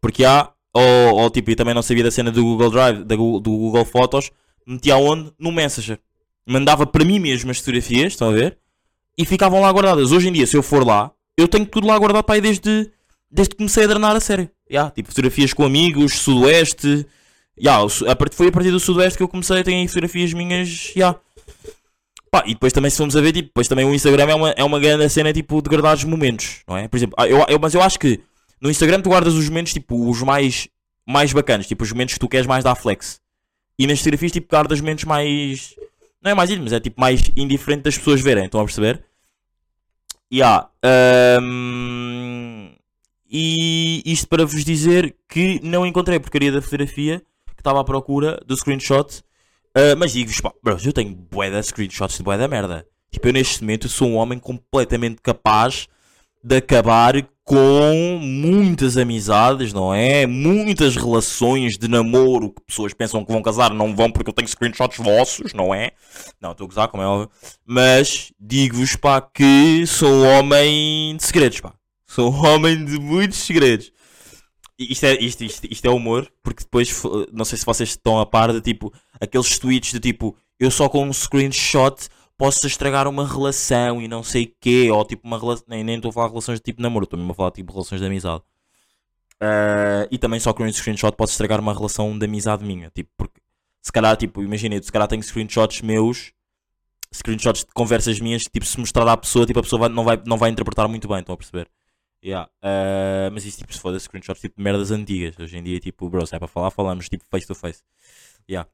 porque 0.00 0.24
há, 0.24 0.52
ou, 0.72 1.16
ou 1.16 1.30
tipo, 1.30 1.50
eu 1.50 1.56
também 1.56 1.74
não 1.74 1.82
sabia 1.82 2.04
da 2.04 2.10
cena 2.10 2.30
do 2.30 2.42
Google 2.42 2.70
Drive, 2.70 3.04
da 3.04 3.16
Google, 3.16 3.40
do 3.40 3.50
Google 3.50 3.84
Fotos, 3.84 4.30
metia 4.66 4.96
onde? 4.96 5.32
No 5.38 5.50
Messenger. 5.52 5.98
Mandava 6.46 6.86
para 6.86 7.04
mim 7.04 7.18
mesmo 7.18 7.50
as 7.50 7.58
fotografias, 7.58 8.12
estão 8.12 8.28
a 8.30 8.32
ver? 8.32 8.58
E 9.16 9.24
ficavam 9.24 9.60
lá 9.60 9.70
guardadas. 9.72 10.12
Hoje 10.12 10.28
em 10.28 10.32
dia, 10.32 10.46
se 10.46 10.56
eu 10.56 10.62
for 10.62 10.86
lá, 10.86 11.10
eu 11.36 11.46
tenho 11.48 11.66
tudo 11.66 11.86
lá 11.86 11.98
guardado 11.98 12.24
para 12.24 12.36
aí 12.36 12.40
desde, 12.40 12.90
desde 13.30 13.50
que 13.50 13.56
comecei 13.56 13.84
a 13.84 13.86
drenar 13.86 14.16
a 14.16 14.20
sério. 14.20 14.48
Yeah, 14.70 14.90
tipo, 14.90 15.08
fotografias 15.08 15.52
com 15.52 15.64
amigos, 15.64 16.14
Sudoeste. 16.20 17.06
Yeah, 17.58 17.82
a 17.84 18.16
foi 18.32 18.48
a 18.48 18.52
partir 18.52 18.70
do 18.70 18.80
Sudoeste 18.80 19.16
que 19.18 19.22
eu 19.22 19.28
comecei, 19.28 19.62
tenho 19.62 19.80
aí 19.80 19.88
fotografias 19.88 20.32
minhas. 20.32 20.92
Yeah. 20.96 21.18
Pá, 22.30 22.44
e 22.46 22.54
depois 22.54 22.72
também 22.72 22.90
se 22.90 22.96
formos 22.96 23.16
a 23.16 23.20
ver, 23.20 23.32
tipo, 23.32 23.48
depois 23.48 23.66
também 23.66 23.84
o 23.84 23.92
Instagram 23.92 24.28
é 24.30 24.34
uma, 24.34 24.50
é 24.50 24.64
uma 24.64 24.78
grande 24.78 25.08
cena 25.08 25.32
tipo 25.32 25.60
de 25.60 25.68
guardar 25.68 25.96
os 25.96 26.04
momentos, 26.04 26.60
não 26.66 26.76
é? 26.76 26.86
Por 26.86 26.96
exemplo, 26.96 27.14
ah, 27.18 27.26
eu, 27.26 27.44
eu- 27.48 27.58
mas 27.60 27.74
eu 27.74 27.82
acho 27.82 27.98
que 27.98 28.20
no 28.60 28.70
Instagram 28.70 29.00
tu 29.00 29.08
guardas 29.08 29.34
os 29.34 29.48
momentos 29.48 29.72
tipo 29.72 30.08
os 30.08 30.22
mais, 30.22 30.68
mais 31.06 31.32
bacanas, 31.32 31.66
tipo 31.66 31.82
os 31.82 31.92
momentos 31.92 32.14
que 32.14 32.20
tu 32.20 32.28
queres 32.28 32.46
mais 32.46 32.64
dar 32.64 32.74
flex. 32.74 33.20
E 33.78 33.86
nas 33.86 33.98
fotografias 33.98 34.32
tipo 34.32 34.48
guardas 34.48 34.80
momentos 34.80 35.04
mais. 35.04 35.74
Não 36.22 36.30
é 36.30 36.34
mais 36.34 36.50
íntimos, 36.50 36.72
é 36.72 36.80
tipo 36.80 37.00
mais 37.00 37.22
indiferente 37.36 37.82
das 37.82 37.96
pessoas 37.96 38.20
verem, 38.20 38.44
estão 38.44 38.60
a 38.60 38.64
perceber? 38.64 39.02
Yeah. 40.32 40.68
hum, 41.42 42.72
e 43.28 44.02
isto 44.04 44.28
para 44.28 44.44
vos 44.44 44.64
dizer 44.64 45.16
que 45.28 45.60
não 45.62 45.86
encontrei 45.86 46.20
porcaria 46.20 46.52
da 46.52 46.62
fotografia 46.62 47.20
que 47.54 47.60
estava 47.60 47.80
à 47.80 47.84
procura 47.84 48.40
do 48.46 48.56
screenshot. 48.56 49.22
Ah, 49.74 49.94
mas 49.96 50.12
digo-vos, 50.12 50.40
bros, 50.62 50.84
eu 50.84 50.92
tenho 50.92 51.14
bué 51.14 51.50
de 51.50 51.62
screenshots 51.62 52.16
de 52.16 52.22
bué 52.22 52.36
da 52.36 52.48
merda. 52.48 52.86
Tipo, 53.10 53.28
eu 53.28 53.32
neste 53.32 53.60
momento 53.62 53.88
sou 53.88 54.08
um 54.08 54.16
homem 54.16 54.38
completamente 54.38 55.20
capaz 55.22 55.88
de 56.42 56.56
acabar 56.56 57.14
com 57.44 58.18
muitas 58.22 58.96
amizades, 58.96 59.72
não 59.72 59.92
é? 59.92 60.24
Muitas 60.24 60.94
relações 60.96 61.76
de 61.76 61.88
namoro 61.88 62.50
que 62.50 62.62
pessoas 62.66 62.94
pensam 62.94 63.24
que 63.24 63.32
vão 63.32 63.42
casar, 63.42 63.74
não 63.74 63.94
vão 63.94 64.10
porque 64.10 64.30
eu 64.30 64.34
tenho 64.34 64.48
screenshots 64.48 64.98
vossos, 64.98 65.52
não 65.52 65.74
é? 65.74 65.90
Não, 66.40 66.52
estou 66.52 66.64
a 66.64 66.68
gozar, 66.68 66.88
como 66.88 67.02
é 67.02 67.06
óbvio. 67.06 67.30
Mas 67.66 68.32
digo-vos, 68.38 68.94
pá, 68.94 69.20
que 69.20 69.84
sou 69.86 70.22
homem 70.24 71.16
de 71.16 71.24
segredos, 71.24 71.60
pá. 71.60 71.74
Sou 72.06 72.32
homem 72.32 72.84
de 72.84 72.98
muitos 72.98 73.38
segredos. 73.38 73.92
Isto 74.78 75.04
é, 75.06 75.14
isto, 75.20 75.44
isto, 75.44 75.66
isto 75.70 75.84
é 75.84 75.90
humor, 75.90 76.30
porque 76.42 76.62
depois, 76.62 76.88
f- 76.88 77.26
não 77.32 77.44
sei 77.44 77.58
se 77.58 77.66
vocês 77.66 77.90
estão 77.90 78.18
a 78.18 78.24
par 78.24 78.52
de 78.52 78.60
tipo, 78.60 78.92
aqueles 79.20 79.58
tweets 79.58 79.92
de 79.92 80.00
tipo, 80.00 80.36
eu 80.58 80.70
só 80.70 80.88
com 80.88 81.04
um 81.04 81.12
screenshot 81.12 82.08
posso 82.40 82.66
estragar 82.66 83.06
uma 83.06 83.26
relação 83.28 84.00
e 84.00 84.08
não 84.08 84.22
sei 84.22 84.46
quê, 84.58 84.90
ou 84.90 85.04
tipo 85.04 85.26
uma 85.26 85.38
relação, 85.38 85.64
nem 85.68 85.96
estou 85.96 86.08
a 86.08 86.12
falar 86.12 86.26
de 86.28 86.32
relações 86.32 86.58
de 86.58 86.62
tipo 86.64 86.80
namoro, 86.80 87.04
estou 87.04 87.18
mesmo 87.18 87.32
a 87.32 87.34
falar 87.34 87.50
de 87.50 87.56
tipo 87.56 87.70
relações 87.70 88.00
de 88.00 88.06
amizade. 88.06 88.42
Ah, 89.38 90.08
e 90.10 90.16
também 90.18 90.40
só 90.40 90.52
com 90.54 90.64
um 90.64 90.72
screenshot 90.72 91.12
posso 91.16 91.32
estragar 91.32 91.60
uma 91.60 91.74
relação 91.74 92.18
de 92.18 92.24
amizade 92.24 92.64
minha, 92.64 92.90
tipo, 92.90 93.10
porque 93.16 93.40
se 93.82 93.92
calhar, 93.92 94.16
tipo, 94.16 94.42
imagina, 94.42 94.82
se 94.82 94.90
calhar 94.90 95.06
tenho 95.08 95.22
screenshots 95.22 95.82
meus, 95.82 96.32
screenshots 97.12 97.60
de 97.64 97.72
conversas 97.74 98.18
minhas, 98.20 98.42
tipo, 98.44 98.64
se 98.66 98.78
mostrar 98.80 99.06
à 99.08 99.16
pessoa, 99.18 99.44
tipo, 99.46 99.58
a 99.60 99.62
pessoa 99.62 99.80
vai- 99.80 99.88
não, 99.90 100.04
vai, 100.04 100.22
não 100.26 100.36
vai 100.38 100.50
interpretar 100.50 100.88
muito 100.88 101.08
bem, 101.08 101.20
estão 101.20 101.34
a 101.34 101.38
perceber? 101.38 101.68
Yeah. 102.24 102.50
ah, 102.62 103.30
mas 103.32 103.44
isso, 103.46 103.58
tipo, 103.58 103.72
se 103.74 103.80
for 103.80 103.92
de 103.92 104.00
screenshots, 104.00 104.40
tipo, 104.40 104.60
merdas 104.60 104.90
antigas, 104.90 105.38
hoje 105.38 105.56
em 105.58 105.62
dia, 105.62 105.78
tipo, 105.80 106.08
bro, 106.08 106.26
se 106.26 106.34
é 106.34 106.38
para 106.38 106.48
falar, 106.48 106.70
falamos, 106.70 107.08
tipo, 107.08 107.24
face 107.30 107.46
to 107.46 107.54
face. 107.54 107.82
Yeah. 108.48 108.68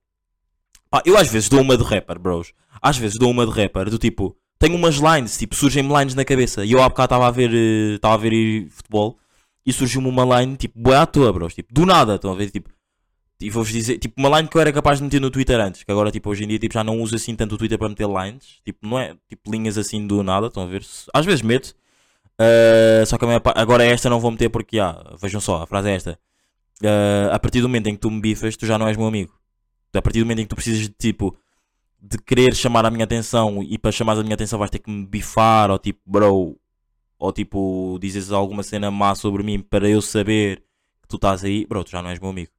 Pá, 0.91 1.03
eu 1.05 1.17
às 1.17 1.29
vezes 1.31 1.49
dou 1.49 1.61
uma 1.61 1.77
de 1.77 1.83
rapper, 1.85 2.19
bros. 2.19 2.53
Às 2.81 2.97
vezes 2.99 3.19
dou 3.19 3.31
uma 3.31 3.47
de 3.47 3.53
rapper, 3.53 3.91
do 3.91 3.99
tipo, 3.99 4.37
tenho 4.59 4.77
umas 4.77 4.97
lines, 4.97 5.37
tipo, 5.39 5.55
surgem-me 5.55 5.93
lines 5.93 6.15
na 6.15 6.25
cabeça. 6.25 6.65
E 6.65 6.73
eu 6.73 6.83
há 6.83 6.89
bocado 6.89 7.07
estava 7.07 7.27
a 7.27 7.31
ver, 7.31 7.51
eh, 7.53 7.95
estava 7.97 8.15
a 8.15 8.17
ver 8.17 8.69
futebol 8.71 9.19
e 9.65 9.73
surgiu-me 9.73 10.09
uma 10.09 10.41
line, 10.41 10.57
tipo, 10.57 10.79
boa 10.79 11.03
à 11.03 11.07
toa, 11.07 11.33
bros. 11.33 11.55
Tipo, 11.55 11.73
do 11.75 11.85
nada, 11.87 12.15
estão 12.17 12.33
a 12.33 12.35
ver? 12.37 12.51
Tipo, 12.51 12.71
e 13.41 13.51
vou-vos 13.51 13.73
dizer, 13.73 13.99
tipo, 13.99 14.15
uma 14.21 14.37
line 14.39 14.49
que 14.49 14.57
eu 14.57 14.61
era 14.61 14.73
capaz 14.73 14.99
de 14.99 15.05
meter 15.05 15.21
no 15.21 15.31
Twitter 15.31 15.61
antes, 15.61 15.83
que 15.85 15.93
agora, 15.93 16.11
tipo, 16.11 16.31
hoje 16.31 16.45
em 16.45 16.49
dia, 16.49 16.59
tipo, 16.59 16.75
já 16.75 16.83
não 16.85 17.01
uso 17.01 17.17
assim 17.17 17.35
tanto 17.37 17.55
o 17.57 17.59
Twitter 17.59 17.79
para 17.79 17.89
meter 17.89 18.07
lines. 18.09 18.61
Tipo, 18.65 18.87
não 18.89 18.99
é, 18.99 19.15
tipo, 19.29 19.51
linhas 19.51 19.77
assim 19.79 20.07
do 20.07 20.23
nada, 20.23 20.47
estão 20.49 20.63
a 20.63 20.67
ver? 20.67 20.85
Às 21.15 21.27
vezes 21.27 21.43
meto. 21.43 21.75
eh, 22.41 23.05
só 23.07 23.19
que 23.19 23.25
a 23.27 23.41
pa- 23.41 23.55
agora 23.57 23.85
esta 23.85 24.11
não 24.11 24.21
vou 24.21 24.31
meter 24.31 24.49
porque, 24.51 24.79
ah, 24.79 25.15
vejam 25.21 25.41
só, 25.41 25.63
a 25.63 25.67
frase 25.67 25.89
é 25.91 25.95
esta. 25.97 26.19
Eh, 26.83 27.31
a 27.33 27.39
partir 27.39 27.61
do 27.63 27.69
momento 27.69 27.89
em 27.89 27.95
que 27.95 28.01
tu 28.01 28.11
me 28.11 28.21
bifas, 28.21 28.57
tu 28.57 28.67
já 28.67 28.79
não 28.79 28.89
és 28.89 28.97
meu 28.97 29.07
amigo. 29.07 29.33
A 29.99 30.03
partir 30.03 30.21
do 30.21 30.27
momento 30.27 30.41
em 30.41 30.43
que 30.43 30.49
tu 30.49 30.57
precisas 30.57 30.81
de 30.81 30.89
tipo 30.91 31.37
de 32.01 32.19
querer 32.19 32.55
chamar 32.55 32.87
a 32.87 32.91
minha 32.91 33.05
atenção 33.05 33.63
e 33.63 33.77
para 33.79 33.91
chamar 33.91 34.19
a 34.19 34.23
minha 34.23 34.35
atenção 34.35 34.59
vais 34.59 34.71
ter 34.71 34.79
que 34.79 34.91
me 34.91 35.05
bifar 35.05 35.71
ou 35.71 35.79
tipo, 35.79 36.01
bro, 36.07 36.57
ou 37.19 37.33
tipo, 37.33 37.99
dizes 38.01 38.31
alguma 38.31 38.63
cena 38.63 38.91
má 38.91 39.15
sobre 39.15 39.43
mim 39.43 39.61
para 39.61 39.89
eu 39.89 40.01
saber 40.01 40.63
que 41.03 41.09
tu 41.09 41.17
estás 41.17 41.45
aí, 41.45 41.67
bro, 41.67 41.83
tu 41.83 41.91
já 41.91 42.03
não 42.03 42.11
és 42.11 42.19
meu 42.19 42.31
amigo. 42.31 42.51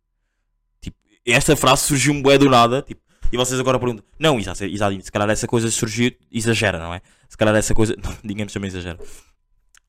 Tipo, 0.81 0.97
esta 1.25 1.55
frase 1.55 1.83
surgiu-me 1.83 2.21
bué 2.21 2.37
do 2.37 2.49
nada, 2.49 2.81
tipo, 2.81 3.01
E 3.31 3.37
vocês 3.37 3.59
agora 3.59 3.77
perguntam, 3.77 4.05
não, 4.17 4.39
Isa, 4.39 4.55
se 4.55 5.11
calhar 5.11 5.29
essa 5.29 5.47
coisa 5.47 5.69
surgiu, 5.69 6.11
exagera, 6.31 6.79
não 6.79 6.93
é? 6.93 7.01
Se 7.27 7.37
calhar 7.37 7.55
essa 7.55 7.73
coisa, 7.73 7.95
não, 8.01 8.15
ninguém 8.23 8.45
me 8.45 8.51
chama 8.51 8.67
exagera. 8.67 8.97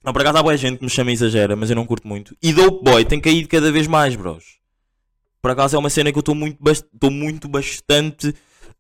Não, 0.05 0.13
por 0.13 0.23
acaso 0.23 0.39
há 0.39 0.43
boa 0.43 0.57
gente 0.57 0.79
que 0.79 0.85
me 0.85 0.91
chama 0.91 1.13
exagera, 1.13 1.57
mas 1.57 1.71
eu 1.71 1.77
não 1.77 1.87
curto 1.87 2.07
muito. 2.07 2.37
E 2.43 2.53
Dope 2.53 2.85
Boy 2.85 3.05
tem 3.05 3.21
caído 3.21 3.49
cada 3.49 3.71
vez 3.73 3.87
mais, 3.87 4.15
bros. 4.15 4.58
Por 5.41 5.51
acaso 5.51 5.77
é 5.77 5.79
uma 5.79 5.91
cena 5.91 6.11
que 6.13 6.19
eu 6.19 6.21
estou 6.21 6.35
muito, 6.35 6.59
estou 6.71 7.11
muito 7.11 7.49
bastante 7.49 8.35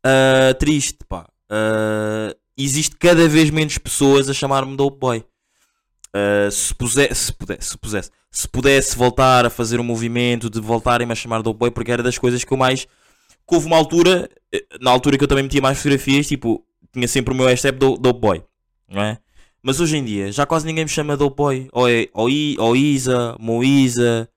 ah, 0.04 0.54
triste, 0.58 0.98
pá. 1.08 1.26
Ah, 1.50 2.34
existe 2.56 2.96
cada 2.96 3.28
vez 3.28 3.50
menos 3.50 3.78
pessoas 3.78 4.28
a 4.28 4.34
chamar-me 4.34 4.76
Dope 4.76 4.98
Boy. 4.98 5.24
Ah, 6.12 6.48
se, 6.50 6.74
puse- 6.74 7.14
se, 7.14 7.32
pudesse, 7.32 7.68
se 7.70 7.78
pudesse, 7.78 8.10
se 8.30 8.48
pudesse 8.48 8.96
voltar 8.96 9.46
a 9.46 9.50
fazer 9.50 9.78
um 9.80 9.84
movimento 9.84 10.48
de 10.50 10.60
voltarem-me 10.60 11.12
a 11.12 11.16
chamar 11.16 11.42
Dope 11.42 11.58
Boy, 11.58 11.70
porque 11.70 11.92
era 11.92 12.02
das 12.02 12.18
coisas 12.18 12.42
que 12.44 12.52
eu 12.52 12.56
mais. 12.56 12.84
Que 13.46 13.54
houve 13.54 13.66
uma 13.66 13.76
altura, 13.76 14.28
eh, 14.52 14.62
na 14.80 14.90
altura 14.90 15.16
que 15.16 15.24
eu 15.24 15.28
também 15.28 15.44
metia 15.44 15.60
mais 15.62 15.78
fotografias, 15.78 16.26
tipo, 16.26 16.62
tinha 16.92 17.08
sempre 17.08 17.32
o 17.32 17.36
meu 17.36 17.46
hashtag 17.46 17.78
do- 17.78 17.96
Dope 17.96 18.20
Boy, 18.20 18.42
não 18.88 19.00
é? 19.02 19.18
Mas 19.62 19.80
hoje 19.80 19.96
em 19.96 20.04
dia 20.04 20.30
já 20.32 20.44
quase 20.46 20.66
ninguém 20.66 20.84
me 20.84 20.90
chama 20.90 21.16
Dope 21.16 21.36
Boy. 21.36 21.68
Ou, 21.72 21.88
é, 21.88 22.08
ou, 22.12 22.28
I, 22.28 22.56
ou 22.58 22.76
Isa, 22.76 23.36
Moisa, 23.40 24.28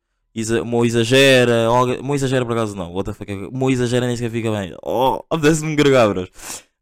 Mo 0.65 0.85
exagera, 0.85 1.67
Mo 2.01 2.15
exagera 2.15 2.45
por 2.45 2.53
acaso 2.53 2.75
não, 2.75 2.93
what 2.93 3.05
the 3.09 3.13
fuck, 3.13 3.31
é 3.31 3.35
Mo 3.35 3.69
exagera 3.69 4.07
nem 4.07 4.15
sequer 4.15 4.31
fica 4.31 4.51
bem. 4.51 4.75
Oh, 4.83 5.21
apetece-me 5.29 5.75
gregar, 5.75 6.09
bros. 6.09 6.29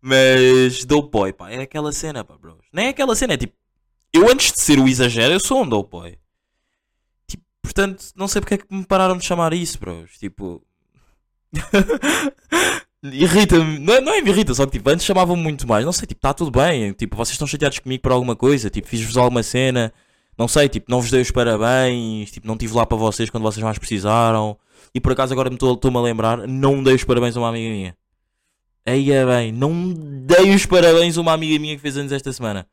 Mas 0.01 0.86
Dope 0.86 1.10
Boy, 1.12 1.34
pá, 1.34 1.50
é 1.51 1.62
aquela 1.62 1.91
cena, 1.91 2.24
pá, 2.24 2.36
bros. 2.38 2.56
Nem 2.72 2.86
é 2.86 2.89
aquela 2.89 3.15
cena, 3.15 3.34
é 3.34 3.38
tipo, 3.38 3.53
eu 4.13 4.29
antes 4.29 4.51
de 4.53 4.62
ser 4.62 4.79
o 4.79 4.88
exagero, 4.88 5.34
eu 5.34 5.39
sou 5.39 5.63
um 5.63 5.68
Dope 5.68 5.91
Boy. 5.91 6.18
Tipo, 7.27 7.44
portanto, 7.62 8.06
não 8.15 8.27
sei 8.27 8.41
porque 8.41 8.53
é 8.53 8.58
que 8.58 8.65
me 8.74 8.86
pararam 8.86 9.18
de 9.18 9.25
chamar 9.25 9.53
isso, 9.53 9.79
bros. 9.79 10.18
Tipo. 10.18 10.62
Irrita-me, 13.01 13.79
não, 13.79 13.94
é- 13.94 14.01
não 14.01 14.13
é 14.13 14.22
me 14.22 14.29
irrita, 14.29 14.53
só 14.53 14.65
que 14.65 14.74
tipo, 14.74 14.89
antes 14.89 15.06
chamavam-me 15.06 15.41
muito 15.41 15.65
mais. 15.68 15.86
Não 15.86 15.91
sei, 15.94 16.06
tipo, 16.06 16.20
está 16.20 16.34
tudo 16.34 16.51
bem. 16.51 16.91
Tipo, 16.94 17.15
vocês 17.15 17.34
estão 17.34 17.48
chateados 17.48 17.79
comigo 17.79 18.01
por 18.03 18.12
alguma 18.12 18.36
coisa. 18.36 18.70
Tipo, 18.70 18.88
fiz-vos 18.88 19.15
alguma 19.18 19.41
cena. 19.41 19.94
Não 20.39 20.48
sei, 20.48 20.69
tipo, 20.69 20.89
não 20.89 21.01
vos 21.01 21.12
dei 21.12 21.22
os 21.22 21.29
parabéns. 21.31 22.31
Tipo, 22.31 22.48
não 22.48 22.55
estive 22.55 22.74
lá 22.74 22.86
para 22.86 22.98
vocês 22.98 23.29
quando 23.29 23.43
vocês 23.43 23.62
mais 23.63 23.77
precisaram. 23.77 24.58
E 24.96 25.00
por 25.01 25.12
acaso 25.12 25.34
agora 25.34 25.50
me 25.50 25.55
estou- 25.58 25.74
estou-me 25.75 25.98
a 25.98 26.01
lembrar, 26.01 26.48
não 26.48 26.81
dei 26.81 26.96
os 26.96 27.03
parabéns 27.03 27.36
a 27.36 27.39
uma 27.41 27.50
amiga 27.50 27.69
minha. 27.69 27.98
Aí 28.86 29.12
é 29.12 29.25
bem, 29.25 29.51
não 29.51 29.93
dei 29.93 30.55
os 30.55 30.65
parabéns 30.65 31.17
a 31.17 31.22
uma 31.22 31.34
amiga 31.34 31.60
minha 31.60 31.75
que 31.75 31.81
fez 31.81 31.98
anos 31.98 32.12
esta 32.13 32.31
semana. 32.31 32.65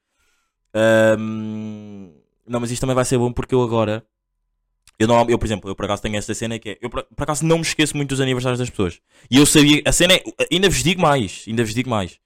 Ahm, 0.73 2.11
não, 2.47 2.61
mas 2.61 2.71
isto 2.71 2.81
também 2.81 2.95
vai 2.95 3.05
ser 3.05 3.19
bom 3.19 3.33
porque 3.33 3.55
eu 3.55 3.63
agora. 3.63 4.05
Eu, 4.99 5.09
não, 5.09 5.29
eu, 5.29 5.39
por 5.39 5.45
exemplo, 5.47 5.69
eu 5.69 5.75
por 5.75 5.85
acaso 5.85 6.01
tenho 6.03 6.17
esta 6.17 6.33
cena 6.35 6.59
que 6.59 6.71
é. 6.71 6.79
Eu 6.81 6.89
por, 6.89 7.03
por 7.03 7.23
acaso 7.25 7.45
não 7.45 7.57
me 7.57 7.63
esqueço 7.63 7.97
muito 7.97 8.11
dos 8.11 8.21
aniversários 8.21 8.59
das 8.59 8.71
pessoas. 8.71 9.01
E 9.31 9.37
eu 9.37 9.45
sabia. 9.45 9.83
A 9.85 9.93
cena 9.93 10.15
é. 10.15 10.23
Ainda 10.51 10.69
vos 10.71 10.83
digo 10.83 11.03
mais. 11.03 11.45
Ainda 11.47 11.65
vos 11.65 11.75
digo 11.75 11.91
mais. 11.91 12.19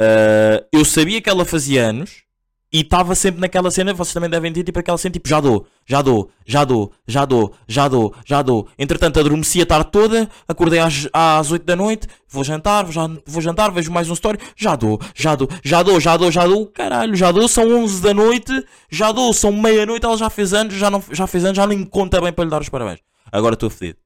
Ah, 0.00 0.62
eu 0.72 0.84
sabia 0.84 1.20
que 1.22 1.30
ela 1.30 1.44
fazia 1.44 1.86
anos. 1.86 2.24
E 2.72 2.80
estava 2.80 3.14
sempre 3.14 3.40
naquela 3.40 3.70
cena. 3.70 3.92
Vocês 3.92 4.14
também 4.14 4.30
devem 4.30 4.50
ter 4.52 4.64
tipo 4.64 4.78
aquela 4.78 4.96
cena 4.96 5.12
tipo 5.12 5.28
já 5.28 5.40
dou, 5.40 5.66
já 5.86 6.00
dou, 6.00 6.30
já 6.46 6.64
dou, 6.64 6.92
já 7.06 7.24
dou, 7.26 7.52
já 7.68 7.86
dou, 7.88 8.14
já 8.24 8.40
dou. 8.40 8.66
Entretanto, 8.78 9.20
adormeci 9.20 9.60
a 9.60 9.66
tarde 9.66 9.90
toda. 9.92 10.28
Acordei 10.48 10.78
às, 10.80 11.06
às 11.12 11.50
8 11.50 11.64
da 11.66 11.76
noite. 11.76 12.06
Vou 12.28 12.42
jantar, 12.42 12.84
vou, 12.84 12.92
jan- 12.92 13.18
vou 13.26 13.42
jantar, 13.42 13.70
vejo 13.70 13.92
mais 13.92 14.08
um 14.08 14.14
story. 14.14 14.38
Já 14.56 14.74
dou, 14.74 14.98
já 15.14 15.34
dou, 15.34 15.48
já 15.62 15.82
dou, 15.82 16.00
já 16.00 16.16
dou, 16.16 16.30
já 16.32 16.46
dou. 16.46 16.66
Caralho, 16.68 17.14
já 17.14 17.30
dou. 17.30 17.46
São 17.46 17.68
11 17.84 18.00
da 18.00 18.14
noite. 18.14 18.64
Já 18.90 19.12
dou, 19.12 19.32
são 19.34 19.52
meia-noite. 19.52 20.06
Ela 20.06 20.16
já 20.16 20.30
fez 20.30 20.54
anos, 20.54 20.74
já, 20.74 20.88
não, 20.90 21.02
já 21.12 21.26
fez 21.26 21.44
anos, 21.44 21.56
já 21.58 21.66
nem 21.66 21.84
conta 21.84 22.20
bem 22.22 22.32
para 22.32 22.44
lhe 22.44 22.50
dar 22.50 22.62
os 22.62 22.68
parabéns. 22.70 23.00
Agora 23.30 23.52
estou 23.54 23.68
fedido. 23.68 23.98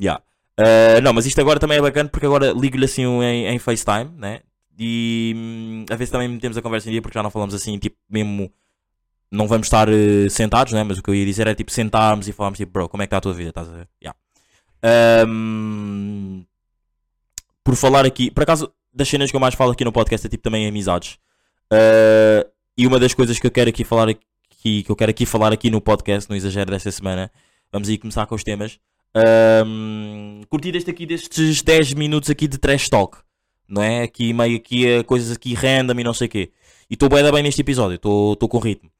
Ya. 0.00 0.20
Ah, 0.56 1.00
não, 1.02 1.12
mas 1.12 1.26
isto 1.26 1.40
agora 1.40 1.58
também 1.58 1.78
é 1.78 1.80
bacana 1.82 2.08
porque 2.08 2.26
agora 2.26 2.52
ligo-lhe 2.52 2.84
assim 2.84 3.02
em, 3.04 3.46
em 3.46 3.58
FaceTime, 3.58 4.10
né? 4.16 4.40
E 4.78 5.84
a 5.90 5.96
ver 5.96 6.06
se 6.06 6.12
também 6.12 6.28
metemos 6.28 6.56
a 6.56 6.62
conversa 6.62 6.88
em 6.88 6.92
dia 6.92 7.02
porque 7.02 7.16
já 7.16 7.22
não 7.22 7.30
falamos 7.30 7.54
assim, 7.54 7.78
tipo, 7.78 7.96
mesmo. 8.08 8.52
Não 9.30 9.48
vamos 9.48 9.66
estar 9.66 9.88
eh, 9.88 10.28
sentados, 10.28 10.74
né? 10.74 10.84
Mas 10.84 10.98
o 10.98 11.02
que 11.02 11.08
eu 11.08 11.14
ia 11.14 11.24
dizer 11.24 11.46
é 11.46 11.54
tipo 11.54 11.70
sentarmos 11.70 12.28
e 12.28 12.32
falarmos 12.32 12.58
tipo, 12.58 12.72
bro, 12.72 12.88
como 12.88 13.02
é 13.02 13.06
que 13.06 13.08
está 13.08 13.16
a 13.16 13.20
tua 13.20 13.32
vida? 13.32 13.48
Estás 13.48 13.68
a 13.68 13.72
ver? 13.72 13.88
Ya. 14.02 14.14
Ahm, 14.82 16.44
por 17.64 17.76
falar 17.76 18.04
aqui, 18.04 18.30
por 18.30 18.42
acaso, 18.42 18.70
das 18.92 19.08
cenas 19.08 19.30
que 19.30 19.36
eu 19.36 19.40
mais 19.40 19.54
falo 19.54 19.72
aqui 19.72 19.84
no 19.84 19.92
podcast 19.92 20.26
é 20.26 20.30
tipo 20.30 20.42
também 20.42 20.66
amizades. 20.68 21.18
Ah, 21.70 22.46
e 22.76 22.86
uma 22.86 22.98
das 22.98 23.14
coisas 23.14 23.38
que 23.38 23.46
eu 23.46 23.50
quero 23.50 23.70
aqui 23.70 23.84
falar 23.84 24.08
aqui, 24.08 24.82
que 24.82 24.90
eu 24.90 24.96
quero 24.96 25.10
aqui 25.10 25.24
falar 25.26 25.52
aqui 25.52 25.70
no 25.70 25.80
podcast, 25.80 26.28
no 26.28 26.36
exagero 26.36 26.70
desta 26.70 26.90
semana, 26.90 27.30
vamos 27.72 27.88
aí 27.88 27.98
começar 27.98 28.26
com 28.26 28.34
os 28.34 28.44
temas. 28.44 28.78
Ahm, 29.14 30.42
curti 30.48 30.72
deste 30.72 30.90
aqui 30.90 31.06
destes 31.06 31.62
10 31.62 31.94
minutos 31.94 32.30
aqui 32.30 32.48
de 32.48 32.58
trash 32.58 32.88
talk, 32.88 33.18
não 33.72 33.82
é? 33.82 34.02
Aqui 34.02 34.34
meio 34.34 34.56
aqui 34.58 34.98
a 34.98 35.02
coisas 35.02 35.34
aqui 35.34 35.54
random 35.54 35.98
e 35.98 36.04
não 36.04 36.12
sei 36.12 36.26
o 36.26 36.30
quê. 36.30 36.52
E 36.90 36.94
estou 36.94 37.08
bem, 37.08 37.32
bem 37.32 37.42
neste 37.42 37.62
episódio, 37.62 37.94
estou 37.94 38.36
com 38.36 38.58
ritmo. 38.58 38.90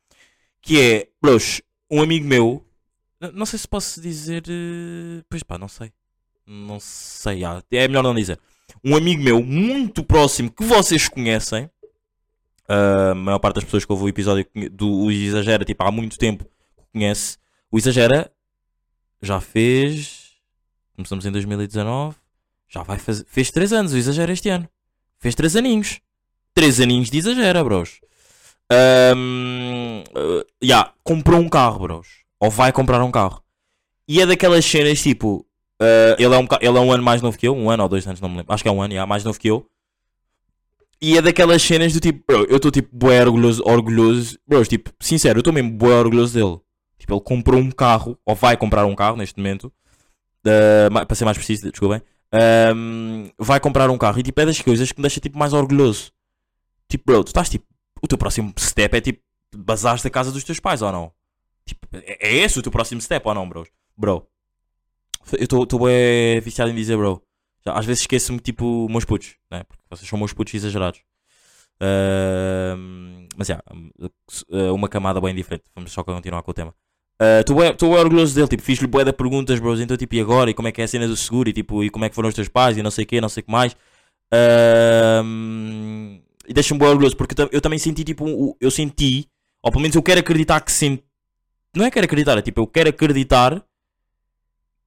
Que 0.63 0.81
é, 0.81 1.09
bros, 1.21 1.61
um 1.91 2.01
amigo 2.01 2.27
meu, 2.27 2.65
não 3.35 3.45
sei 3.45 3.59
se 3.59 3.69
posso 3.69 4.01
dizer, 4.01 4.45
eh, 4.49 5.23
pois 5.29 5.43
pá, 5.43 5.59
não 5.59 5.69
sei. 5.69 5.93
Não 6.47 6.81
sei, 6.81 7.45
ah, 7.45 7.63
é 7.71 7.87
melhor 7.87 8.03
não 8.03 8.15
dizer. 8.15 8.41
Um 8.83 8.97
amigo 8.97 9.23
meu 9.23 9.43
muito 9.45 10.03
próximo 10.03 10.51
que 10.51 10.65
vocês 10.65 11.07
conhecem, 11.07 11.71
ah, 12.67 13.11
a 13.11 13.15
maior 13.15 13.41
parte 13.41 13.57
das 13.57 13.65
pessoas 13.65 13.85
que 13.85 13.93
ouve 13.93 14.05
o 14.05 14.09
episódio 14.09 14.47
do 14.71 15.11
Exagera, 15.11 15.67
tipo, 15.67 15.85
há 15.85 15.91
muito 15.91 16.17
tempo 16.19 16.47
conhece, 16.93 17.37
o 17.71 17.77
Exagera 17.77 18.33
já 19.21 19.39
fez. 19.39 20.33
Começamos 20.97 21.27
em 21.27 21.31
2019. 21.31 22.22
Já 22.73 22.83
vai 22.83 22.99
fazer. 22.99 23.25
Fez 23.29 23.51
3 23.51 23.73
anos 23.73 23.93
o 23.93 23.99
Exagera 23.99 24.33
este 24.33 24.49
ano. 24.49 24.69
Fez 25.19 25.35
3 25.35 25.57
aninhos. 25.57 26.01
3 26.55 26.81
aninhos 26.81 27.11
de 27.11 27.19
Exagera, 27.19 27.63
bros. 27.63 28.01
Ahm, 28.71 30.03
uh, 30.17 30.45
yeah, 30.65 30.93
comprou 31.05 31.39
um 31.39 31.49
carro, 31.49 31.81
bros. 31.81 32.09
Ou 32.41 32.51
vai 32.51 32.73
comprar 32.73 33.03
um 33.05 33.11
carro. 33.11 33.43
E 34.09 34.21
é 34.21 34.27
daquelas 34.27 34.65
cenas 34.65 35.03
tipo. 35.03 35.47
uh, 35.81 36.17
ele, 36.19 36.35
é 36.35 36.39
um, 36.39 36.47
ele 36.61 36.79
é 36.79 36.81
um 36.81 36.93
ano 36.93 37.03
mais 37.03 37.21
novo 37.21 37.37
que 37.37 37.47
eu. 37.47 37.55
Um 37.55 37.69
ano 37.69 37.83
ou 37.83 37.89
dois 37.89 38.07
anos, 38.07 38.21
não 38.21 38.29
me 38.31 38.39
lembro. 38.39 38.53
Acho 38.53 38.63
que 38.63 38.69
é 38.69 38.73
um 38.73 38.81
ano, 38.81 38.95
yeah, 38.95 39.07
mais 39.07 39.23
novo 39.23 39.39
que 39.39 39.49
eu. 39.49 39.67
E 41.01 41.19
é 41.19 41.23
daquelas 41.23 41.61
cenas 41.63 41.93
do 41.93 42.01
tipo, 42.01 42.25
bro, 42.27 42.45
eu 42.45 42.57
estou 42.57 42.71
tipo 42.71 42.89
bué 42.97 43.21
orgulhoso, 43.21 43.63
orgulhoso. 43.67 44.39
Bros, 44.47 44.69
tipo, 44.69 44.91
sincero, 45.01 45.39
eu 45.39 45.41
estou 45.41 45.53
mesmo 45.53 45.73
bué 45.73 45.95
orgulhoso 45.95 46.33
dele. 46.33 46.61
Tipo, 46.99 47.15
ele 47.15 47.21
comprou 47.21 47.61
um 47.61 47.71
carro, 47.71 48.17
ou 48.25 48.35
vai 48.35 48.57
comprar 48.57 48.87
um 48.87 48.95
carro 48.95 49.17
neste 49.17 49.37
momento. 49.37 49.71
Uh, 50.47 51.07
para 51.07 51.15
ser 51.15 51.25
mais 51.25 51.37
preciso, 51.37 51.71
desculpem. 51.71 52.01
Um, 52.35 53.31
vai 53.39 53.61
comprar 53.61 53.91
um 53.91 53.99
carro 53.99 54.19
e 54.19 54.23
tipo, 54.23 54.41
é 54.41 54.47
das 54.47 54.61
coisas 54.61 54.91
que 54.91 54.99
me 54.99 55.03
deixa 55.03 55.21
tipo 55.21 55.39
mais 55.39 55.53
orgulhoso. 55.53 56.13
Tipo, 56.89 57.05
bro, 57.07 57.25
tu 57.25 57.29
estás 57.29 57.49
tipo. 57.49 57.67
O 58.03 58.09
teu 58.09 58.19
próximo 58.19 58.53
step 58.59 58.97
é 58.97 59.01
tipo 59.01 59.23
bazares 59.55 60.03
da 60.03 60.11
casa 60.11 60.33
dos 60.33 60.43
teus 60.43 60.59
pais 60.59 60.83
ou 60.83 60.91
não? 60.91 61.13
Tipo, 61.65 61.87
é, 61.93 62.29
é 62.29 62.35
esse 62.37 62.59
o 62.59 62.63
teu 62.63 62.73
próximo 62.73 63.01
step 63.01 63.27
ou 63.27 63.35
não, 63.35 63.49
bros? 63.49 63.69
Bro, 63.97 64.27
eu 65.39 65.45
estou 65.45 65.87
bem 65.87 66.41
viciado 66.41 66.71
em 66.71 66.75
dizer, 66.75 66.97
bro. 66.97 67.23
Já, 67.65 67.75
às 67.75 67.87
vezes 67.87 68.03
esqueço-me, 68.03 68.41
tipo, 68.41 68.89
meus 68.89 69.05
putos, 69.05 69.37
né? 69.51 69.63
Porque 69.65 69.83
vocês 69.89 70.09
são 70.09 70.19
meus 70.19 70.33
putos 70.33 70.55
exagerados. 70.55 71.01
Ahm, 71.81 73.29
mas, 73.37 73.47
já, 73.47 73.63
uma 74.73 74.89
camada 74.89 75.21
bem 75.21 75.35
diferente. 75.35 75.65
Vamos 75.75 75.93
só 75.93 76.03
continuar 76.03 76.43
com 76.43 76.51
o 76.51 76.55
tema. 76.55 76.75
Estou 77.41 77.57
bem 77.57 77.99
orgulhoso 77.99 78.35
dele, 78.35 78.49
tipo, 78.49 78.63
fiz-lhe 78.63 78.87
bué 78.87 79.05
de 79.05 79.13
perguntas, 79.13 79.61
bros. 79.61 79.81
Então, 79.81 79.97
tipo, 79.97 80.15
e 80.15 80.21
agora? 80.21 80.51
E 80.51 80.55
como 80.55 80.69
é 80.69 80.73
que 80.73 80.81
é 80.81 80.85
a 80.85 80.89
cena 80.89 81.07
do 81.07 81.17
seguro? 81.17 81.49
E, 81.49 81.53
tipo, 81.53 81.85
e 81.85 81.91
como 81.91 82.05
é 82.05 82.09
que 82.09 82.15
foram 82.15 82.29
os 82.29 82.35
teus 82.35 82.49
pais? 82.49 82.77
E 82.77 82.83
não 82.83 82.91
sei 82.91 83.05
o 83.05 83.07
quê, 83.07 83.21
não 83.21 83.29
sei 83.29 83.43
o 83.43 83.45
que 83.45 83.53
mais. 83.53 83.77
Ahm, 84.33 86.21
e 86.49 86.53
deixa-me 86.53 86.81
bem 86.81 86.89
orgulhoso, 86.89 87.17
porque 87.17 87.33
eu, 87.33 87.37
tam- 87.37 87.49
eu 87.53 87.61
também 87.61 87.79
senti, 87.79 88.03
tipo, 88.05 88.57
eu 88.61 88.71
senti, 88.71 89.29
ou 89.63 89.71
pelo 89.71 89.83
menos 89.83 89.95
eu 89.95 90.03
quero 90.03 90.21
acreditar 90.21 90.61
que 90.61 90.73
senti. 90.73 91.05
Não 91.75 91.85
é 91.87 91.91
quero 91.91 92.05
acreditar, 92.05 92.37
é 92.39 92.43
tipo, 92.43 92.61
eu 92.61 92.67
quero 92.67 92.91
acreditar 92.91 93.63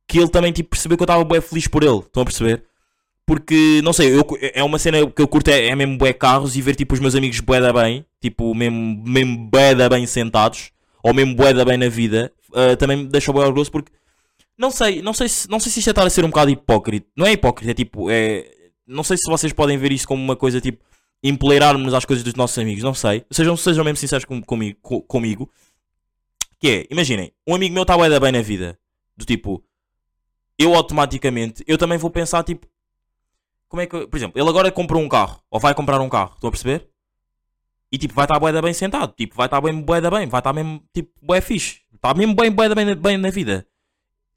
que 0.08 0.20
ele 0.20 0.30
também, 0.30 0.52
tipo, 0.52 0.70
percebeu 0.70 0.98
que 0.98 1.04
eu 1.04 1.06
estava 1.06 1.24
bem 1.24 1.42
feliz 1.42 1.68
por 1.68 1.84
ele. 1.84 2.00
Estão 2.00 2.22
a 2.22 2.26
perceber? 2.26 2.64
Porque, 3.26 3.82
não 3.84 3.92
sei, 3.92 4.14
eu, 4.16 4.24
é 4.54 4.64
uma 4.64 4.78
cena 4.78 5.10
que 5.10 5.22
eu 5.22 5.28
curto, 5.28 5.48
é, 5.50 5.68
é 5.68 5.76
mesmo 5.76 5.98
bué 5.98 6.14
carros 6.14 6.56
e 6.56 6.62
ver, 6.62 6.76
tipo, 6.76 6.94
os 6.94 7.00
meus 7.00 7.16
amigos 7.16 7.40
bué 7.40 7.60
da 7.60 7.74
bem, 7.74 8.06
tipo, 8.22 8.54
mesmo, 8.54 9.04
mesmo 9.04 9.50
bué 9.50 9.74
da 9.74 9.90
bem 9.90 10.06
sentados, 10.06 10.72
ou 11.06 11.14
mesmo 11.14 11.36
bué 11.36 11.54
da 11.54 11.64
bem 11.64 11.78
na 11.78 11.88
vida, 11.90 12.32
ah, 12.54 12.76
também 12.76 12.98
me 12.98 13.06
deixa 13.08 13.32
bué 13.32 13.46
orgulhoso 13.46 13.72
porque, 13.72 13.92
não 14.58 14.72
sei, 14.72 15.02
não 15.02 15.14
sei, 15.14 15.30
se, 15.30 15.50
não 15.50 15.60
sei 15.60 15.72
se 15.72 15.80
isto 15.80 15.90
é 15.90 15.92
estar 15.92 16.06
a 16.06 16.10
ser 16.10 16.26
um 16.26 16.30
bocado 16.30 16.50
hipócrita. 16.50 17.06
Não 17.16 17.26
é 17.26 17.32
hipócrita, 17.34 17.72
é 17.72 17.74
tipo, 17.74 18.10
é... 18.10 18.52
Não 18.88 19.04
sei 19.04 19.18
se 19.18 19.30
vocês 19.30 19.52
podem 19.54 19.78
ver 19.78 19.92
isso 19.92 20.08
como 20.08 20.24
uma 20.24 20.36
coisa, 20.36 20.62
tipo, 20.62 20.84
empoleirarmos 21.24 21.94
às 21.94 22.06
coisas 22.06 22.24
dos 22.24 22.36
nossos 22.36 22.58
amigos, 22.58 22.84
não 22.84 22.94
sei. 22.94 23.26
Sejam, 23.32 23.58
sejam 23.58 23.84
mesmo 23.84 23.98
sinceros 23.98 24.26
com, 24.26 24.42
comigo, 24.42 24.78
co- 24.82 25.02
comigo. 25.02 25.52
Que 26.60 26.68
é, 26.70 26.88
imaginem, 26.90 27.32
um 27.48 27.54
amigo 27.56 27.74
meu 27.74 27.82
está 27.84 27.98
bué 27.98 28.10
da 28.10 28.20
bem 28.20 28.32
na 28.32 28.42
vida, 28.42 28.78
do 29.18 29.26
tipo, 29.26 29.64
eu 30.58 30.74
automaticamente, 30.74 31.64
eu 31.68 31.78
também 31.78 31.98
vou 31.98 32.10
pensar, 32.10 32.44
tipo, 32.44 32.66
como 33.68 33.82
é 33.82 33.86
que, 33.88 33.96
eu- 33.96 34.08
por 34.08 34.16
exemplo, 34.18 34.40
ele 34.40 34.50
agora 34.50 34.72
comprou 34.72 35.02
um 35.02 35.10
carro, 35.10 35.42
ou 35.52 35.60
vai 35.60 35.74
comprar 35.76 36.00
um 36.00 36.08
carro, 36.10 36.34
estão 36.36 36.48
a 36.48 36.52
perceber? 36.52 36.88
E 37.92 37.98
tipo, 37.98 38.14
vai 38.14 38.26
estar 38.26 38.40
bué 38.40 38.52
da 38.52 38.62
bem 38.62 38.74
sentado, 38.74 39.14
tipo, 39.16 39.36
vai 39.36 39.46
estar 39.48 39.62
bem 39.62 39.80
bué 39.82 40.02
da 40.02 40.10
bem, 40.10 40.28
vai 40.28 40.40
estar 40.40 40.52
mesmo, 40.54 40.84
tipo, 40.94 41.12
bué 41.22 41.40
fixe, 41.40 41.82
está 41.94 42.14
mesmo 42.14 42.36
bem 42.36 42.52
bem, 42.52 42.96
bem 42.96 43.18
na 43.18 43.30
vida. 43.30 43.66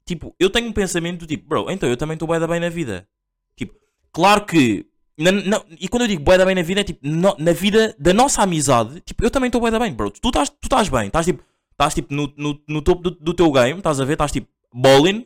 Tipo, 0.05 0.35
eu 0.39 0.49
tenho 0.49 0.67
um 0.67 0.71
pensamento 0.73 1.19
do 1.19 1.27
tipo, 1.27 1.47
bro, 1.47 1.69
então 1.69 1.87
eu 1.89 1.97
também 1.97 2.13
estou 2.15 2.27
bué 2.27 2.39
da 2.39 2.47
bem 2.47 2.59
na 2.59 2.69
vida. 2.69 3.07
Tipo, 3.55 3.75
claro 4.11 4.45
que 4.45 4.85
na- 5.17 5.31
na- 5.31 5.63
e 5.79 5.87
quando 5.87 6.03
eu 6.03 6.07
digo 6.07 6.23
bué 6.23 6.37
da 6.37 6.45
bem 6.45 6.55
na 6.55 6.61
vida, 6.61 6.81
é 6.81 6.83
tipo, 6.83 6.99
no- 7.05 7.35
na 7.37 7.51
vida 7.51 7.93
da 7.99 8.13
nossa 8.13 8.41
amizade, 8.41 9.01
tipo, 9.01 9.23
eu 9.23 9.29
também 9.29 9.49
estou 9.49 9.59
bué 9.61 9.69
da 9.71 9.79
bem, 9.79 9.93
bro. 9.93 10.09
Tu 10.09 10.27
estás 10.29 10.49
tu 10.49 10.91
bem, 10.91 11.07
estás 11.07 11.25
tipo, 11.25 11.43
estás 11.71 11.93
tipo 11.93 12.13
no, 12.13 12.31
no, 12.37 12.59
no 12.67 12.81
topo 12.81 13.01
do, 13.01 13.11
do 13.11 13.33
teu 13.33 13.51
game, 13.51 13.77
estás 13.79 13.99
a 13.99 14.05
ver, 14.05 14.13
estás 14.13 14.31
tipo 14.31 14.47
bowling, 14.73 15.25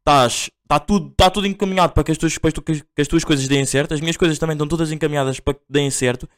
estás, 0.00 0.50
está 0.62 0.78
tudo, 0.78 1.10
tá 1.16 1.30
tudo 1.30 1.46
encaminhado 1.46 1.92
para 1.92 2.04
que 2.04 2.12
as, 2.12 2.18
tuas, 2.18 2.36
para 2.38 2.50
que 2.52 3.00
as 3.02 3.08
tuas 3.08 3.24
coisas 3.24 3.46
deem 3.48 3.64
certo, 3.64 3.94
as 3.94 4.00
minhas 4.00 4.16
coisas 4.16 4.38
também 4.38 4.54
estão 4.54 4.66
todas 4.68 4.90
encaminhadas 4.92 5.40
para 5.40 5.54
que 5.54 5.60
deem 5.68 5.90
certo. 5.90 6.28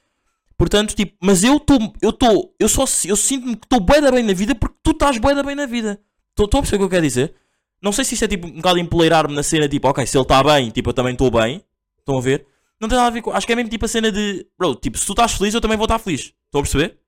Portanto, 0.57 0.95
tipo, 0.95 1.17
mas 1.21 1.45
eu 1.45 1.57
estou, 1.57 1.79
eu 2.01 2.11
estou, 2.11 2.55
eu 2.59 2.69
só 2.69 2.85
eu 3.05 3.17
sinto-me 3.17 3.57
que 3.57 3.67
estou 3.67 3.81
bué 3.81 4.01
da 4.01 4.11
bem 4.11 4.23
na 4.23 4.33
vida 4.33 4.55
porque 4.55 4.77
tu 4.83 4.93
estás 4.93 5.19
bué 5.19 5.35
da 5.35 5.43
bem 5.43 5.55
na 5.55 5.67
vida. 5.67 6.01
Estou 6.31 6.59
a 6.59 6.63
perceber 6.63 6.77
o 6.77 6.79
que 6.79 6.85
eu 6.85 6.91
quero 6.91 7.07
dizer? 7.07 7.35
Não 7.83 7.93
sei 7.93 8.05
se 8.05 8.15
isso 8.15 8.25
é 8.25 8.29
tipo 8.29 8.47
um 8.47 8.53
bocado 8.53 8.79
empoleirar-me 8.79 9.35
na 9.35 9.43
cena, 9.43 9.69
tipo, 9.69 9.89
ok, 9.89 10.07
se 10.07 10.17
ele 10.17 10.23
está 10.23 10.43
bem, 10.43 10.71
tipo, 10.71 10.91
eu 10.91 10.95
também 10.95 11.13
estou 11.13 11.31
bem. 11.31 11.63
Estão 11.99 12.19
a 12.19 12.21
ver? 12.21 12.47
Não 12.81 12.89
tem 12.89 12.97
nada 12.97 13.09
a 13.09 13.11
ver 13.11 13.23
com. 13.23 13.33
Acho 13.33 13.47
que 13.47 13.53
é 13.53 13.57
mesmo 13.57 13.71
tipo 13.71 13.85
a 13.85 13.89
cena 13.89 14.13
de. 14.13 14.47
Bro, 14.59 14.77
tipo, 14.77 14.99
se 14.99 15.07
tu 15.07 15.13
estás 15.13 15.33
feliz, 15.33 15.55
eu 15.55 15.61
também 15.61 15.77
vou 15.77 15.87
estar 15.87 15.99
feliz. 15.99 16.33
Estão 16.45 16.61
a 16.61 16.63
perceber? 16.63 16.99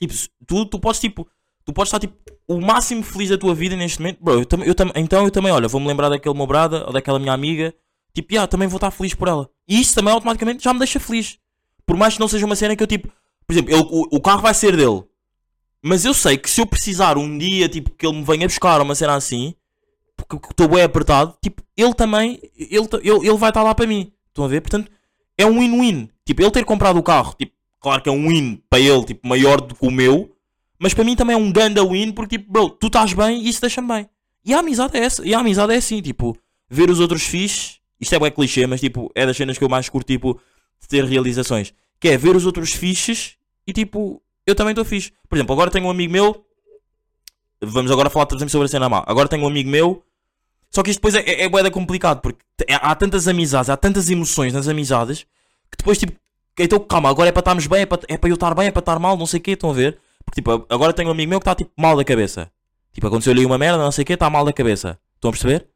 Tipo, 0.00 0.14
tu, 0.46 0.66
tu 0.66 0.78
podes, 0.78 1.00
tipo. 1.00 1.28
Tu 1.64 1.72
podes 1.72 1.88
estar, 1.88 1.98
tipo, 1.98 2.14
o 2.46 2.60
máximo 2.60 3.02
feliz 3.02 3.28
da 3.28 3.36
tua 3.36 3.54
vida 3.54 3.76
neste 3.76 3.98
momento. 3.98 4.18
Bro, 4.22 4.34
eu, 4.34 4.46
tam, 4.46 4.62
eu 4.62 4.74
tam, 4.74 4.90
então 4.94 5.24
eu 5.24 5.30
também, 5.30 5.52
olha, 5.52 5.68
vou-me 5.68 5.86
lembrar 5.86 6.08
daquele 6.08 6.34
meu 6.34 6.46
brada 6.46 6.86
ou 6.86 6.92
daquela 6.92 7.18
minha 7.18 7.32
amiga. 7.32 7.74
Tipo, 8.14 8.32
yeah, 8.32 8.46
também 8.46 8.68
vou 8.68 8.76
estar 8.76 8.90
feliz 8.90 9.14
por 9.14 9.28
ela. 9.28 9.50
E 9.66 9.80
isso 9.80 9.94
também 9.94 10.12
automaticamente 10.12 10.64
já 10.64 10.72
me 10.72 10.78
deixa 10.78 11.00
feliz. 11.00 11.38
Por 11.88 11.96
mais 11.96 12.14
que 12.14 12.20
não 12.20 12.28
seja 12.28 12.44
uma 12.46 12.54
cena 12.54 12.76
que 12.76 12.82
eu, 12.82 12.86
tipo. 12.86 13.08
Por 13.46 13.52
exemplo, 13.54 13.72
ele- 13.74 13.88
o, 13.90 14.16
o 14.16 14.20
carro 14.20 14.42
vai 14.42 14.52
ser 14.52 14.76
dele. 14.76 15.02
Mas 15.82 16.04
eu 16.04 16.12
sei 16.12 16.36
que 16.36 16.50
se 16.50 16.60
eu 16.60 16.66
precisar 16.66 17.16
um 17.16 17.38
dia, 17.38 17.66
tipo, 17.68 17.90
que 17.90 18.06
ele 18.06 18.16
me 18.18 18.22
venha 18.24 18.46
buscar 18.46 18.80
uma 18.82 18.94
cena 18.94 19.14
assim, 19.14 19.54
porque 20.16 20.36
estou 20.50 20.68
bem 20.68 20.82
apertado, 20.82 21.34
tipo, 21.42 21.62
ele 21.76 21.94
também, 21.94 22.38
ele, 22.56 22.86
ele, 23.02 23.26
ele 23.28 23.36
vai 23.38 23.48
estar 23.50 23.62
lá 23.62 23.74
para 23.74 23.86
mim. 23.86 24.12
Estão 24.28 24.44
a 24.44 24.48
ver? 24.48 24.60
Portanto, 24.60 24.90
é 25.38 25.46
um 25.46 25.58
win-win. 25.60 26.10
Tipo, 26.26 26.42
ele 26.42 26.50
ter 26.50 26.64
comprado 26.64 26.98
o 26.98 27.02
carro, 27.02 27.34
tipo, 27.38 27.52
claro 27.80 28.02
que 28.02 28.08
é 28.08 28.12
um 28.12 28.28
win 28.28 28.60
para 28.68 28.80
ele, 28.80 29.04
tipo, 29.04 29.26
maior 29.26 29.60
do 29.60 29.74
que 29.74 29.86
o 29.86 29.90
meu, 29.90 30.30
mas 30.78 30.92
para 30.92 31.04
mim 31.04 31.16
também 31.16 31.34
é 31.34 31.38
um 31.38 31.50
ganda 31.50 31.82
win, 31.86 32.12
porque, 32.12 32.36
tipo, 32.38 32.52
bro, 32.52 32.68
tu 32.68 32.88
estás 32.88 33.12
bem 33.14 33.40
e 33.42 33.48
isso 33.48 33.60
deixa-me 33.62 33.88
bem. 33.88 34.08
E 34.44 34.52
a 34.52 34.58
amizade 34.58 34.96
é 34.96 35.04
essa. 35.04 35.24
E 35.26 35.32
a 35.32 35.38
amizade 35.38 35.72
é 35.72 35.76
assim, 35.76 36.02
tipo, 36.02 36.36
ver 36.68 36.90
os 36.90 37.00
outros 37.00 37.22
fixe, 37.22 37.76
isto 38.00 38.14
é 38.14 38.18
bem 38.18 38.30
clichê, 38.30 38.66
mas, 38.66 38.80
tipo, 38.80 39.10
é 39.14 39.24
das 39.24 39.36
cenas 39.36 39.56
que 39.56 39.64
eu 39.64 39.68
mais 39.68 39.88
curto, 39.88 40.06
tipo, 40.06 40.38
de 40.80 40.88
ter 40.88 41.04
realizações. 41.04 41.72
Que 42.00 42.08
é 42.08 42.16
ver 42.16 42.36
os 42.36 42.46
outros 42.46 42.72
fixes 42.72 43.36
e, 43.66 43.72
tipo, 43.72 44.22
eu 44.46 44.54
também 44.54 44.72
estou 44.72 44.84
fixe. 44.84 45.12
Por 45.28 45.36
exemplo, 45.36 45.52
agora 45.52 45.70
tenho 45.70 45.86
um 45.86 45.90
amigo 45.90 46.12
meu, 46.12 46.44
vamos 47.60 47.90
agora 47.90 48.08
falar, 48.10 48.26
por 48.26 48.36
exemplo, 48.36 48.50
sobre 48.50 48.66
a 48.66 48.68
cena 48.68 48.88
má. 48.88 49.04
Agora 49.06 49.28
tenho 49.28 49.44
um 49.44 49.48
amigo 49.48 49.68
meu 49.68 50.04
só 50.70 50.82
que 50.82 50.90
isto 50.90 51.00
depois 51.00 51.14
é, 51.14 51.20
é, 51.20 51.44
é 51.44 51.70
complicado, 51.70 52.20
porque 52.20 52.40
há 52.70 52.94
tantas 52.94 53.26
amizades, 53.26 53.70
há 53.70 53.76
tantas 53.76 54.10
emoções 54.10 54.52
nas 54.52 54.68
amizades, 54.68 55.22
que 55.70 55.78
depois, 55.78 55.98
tipo, 55.98 56.12
então 56.58 56.78
calma, 56.80 57.08
agora 57.08 57.28
é 57.28 57.32
para 57.32 57.40
estarmos 57.40 57.66
bem, 57.66 57.82
é 57.82 57.86
para, 57.86 58.02
é 58.08 58.18
para 58.18 58.28
eu 58.28 58.34
estar 58.34 58.54
bem, 58.54 58.66
é 58.66 58.70
para 58.70 58.80
estar 58.80 58.98
mal, 58.98 59.16
não 59.16 59.26
sei 59.26 59.40
o 59.40 59.42
quê, 59.42 59.52
estão 59.52 59.70
a 59.70 59.72
ver? 59.72 59.98
Porque, 60.24 60.40
tipo, 60.40 60.66
agora 60.68 60.92
tenho 60.92 61.08
um 61.08 61.12
amigo 61.12 61.30
meu 61.30 61.40
que 61.40 61.44
está, 61.44 61.54
tipo, 61.54 61.70
mal 61.76 61.96
da 61.96 62.04
cabeça. 62.04 62.50
Tipo, 62.92 63.06
aconteceu-lhe 63.06 63.46
uma 63.46 63.56
merda, 63.56 63.78
não 63.78 63.92
sei 63.92 64.02
o 64.02 64.06
quê, 64.06 64.12
está 64.12 64.28
mal 64.28 64.44
da 64.44 64.52
cabeça. 64.52 64.98
Estão 65.14 65.30
a 65.30 65.32
perceber? 65.32 65.66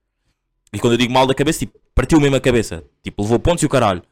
E 0.72 0.78
quando 0.78 0.94
eu 0.94 0.98
digo 0.98 1.12
mal 1.12 1.26
da 1.26 1.34
cabeça, 1.34 1.60
tipo, 1.60 1.78
partiu 1.94 2.20
mesmo 2.20 2.36
a 2.36 2.40
cabeça. 2.40 2.84
Tipo, 3.02 3.22
levou 3.22 3.38
pontos 3.38 3.62
e 3.62 3.66
o 3.66 3.68
caralho. 3.68 4.02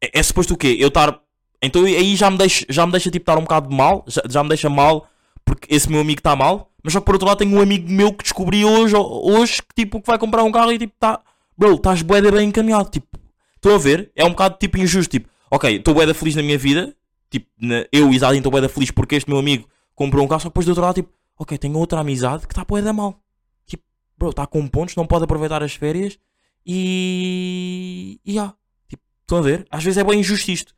É, 0.00 0.18
é 0.18 0.22
suposto 0.22 0.54
o 0.54 0.56
quê? 0.56 0.76
Eu 0.78 0.88
estar... 0.88 1.20
Então 1.62 1.84
aí 1.84 2.16
já 2.16 2.28
me 2.30 2.36
deixa, 2.38 2.66
já 2.68 2.84
me 2.84 2.90
deixa, 2.92 3.10
tipo, 3.10 3.22
estar 3.22 3.38
um 3.38 3.42
bocado 3.42 3.70
mal, 3.72 4.04
já, 4.08 4.20
já 4.28 4.42
me 4.42 4.48
deixa 4.48 4.68
mal, 4.68 5.06
porque 5.44 5.72
esse 5.72 5.88
meu 5.88 6.00
amigo 6.00 6.18
está 6.18 6.34
mal, 6.34 6.70
mas 6.82 6.92
só 6.92 6.98
que 6.98 7.06
por 7.06 7.14
outro 7.14 7.28
lado 7.28 7.38
tenho 7.38 7.56
um 7.56 7.60
amigo 7.60 7.88
meu 7.88 8.12
que 8.12 8.24
descobri 8.24 8.64
hoje, 8.64 8.96
hoje 8.96 9.62
que 9.62 9.74
tipo 9.76 10.00
que 10.00 10.06
vai 10.08 10.18
comprar 10.18 10.42
um 10.42 10.50
carro 10.50 10.72
e 10.72 10.78
tipo 10.78 10.92
tá, 10.98 11.20
bro, 11.56 11.74
estás 11.74 12.02
bué 12.02 12.20
da 12.20 12.32
bem 12.32 12.48
encaminhado, 12.48 12.90
tipo, 12.90 13.06
estou 13.54 13.76
a 13.76 13.78
ver, 13.78 14.10
é 14.16 14.24
um 14.24 14.30
bocado 14.30 14.56
tipo 14.58 14.76
injusto, 14.76 15.08
tipo, 15.12 15.28
ok, 15.48 15.76
estou 15.76 15.94
bué 15.94 16.04
da 16.04 16.14
feliz 16.14 16.34
na 16.34 16.42
minha 16.42 16.58
vida, 16.58 16.96
tipo, 17.30 17.46
na- 17.60 17.86
eu 17.92 18.12
e 18.12 18.16
Isadin 18.16 18.38
estou 18.38 18.50
bué 18.50 18.60
da 18.60 18.68
feliz 18.68 18.90
porque 18.90 19.14
este 19.14 19.30
meu 19.30 19.38
amigo 19.38 19.68
comprou 19.94 20.24
um 20.24 20.28
carro, 20.28 20.40
só 20.40 20.48
que 20.48 20.50
depois 20.54 20.66
do 20.66 20.70
outro 20.70 20.82
lado, 20.82 20.96
tipo, 20.96 21.10
ok, 21.38 21.56
tenho 21.58 21.78
outra 21.78 22.00
amizade 22.00 22.44
que 22.48 22.52
está 22.52 22.64
bué 22.64 22.82
da 22.82 22.92
mal, 22.92 23.20
tipo, 23.66 23.84
bro, 24.18 24.30
está 24.30 24.48
com 24.48 24.66
pontos, 24.66 24.96
não 24.96 25.06
pode 25.06 25.22
aproveitar 25.22 25.62
as 25.62 25.74
férias 25.74 26.18
e, 26.66 28.20
e 28.24 28.38
ah, 28.38 28.54
tipo, 28.88 29.02
estão 29.22 29.38
a 29.38 29.42
ver, 29.42 29.66
às 29.70 29.82
vezes 29.82 29.98
é 29.98 30.04
bem 30.04 30.20
injusto 30.20 30.50
isto, 30.50 30.74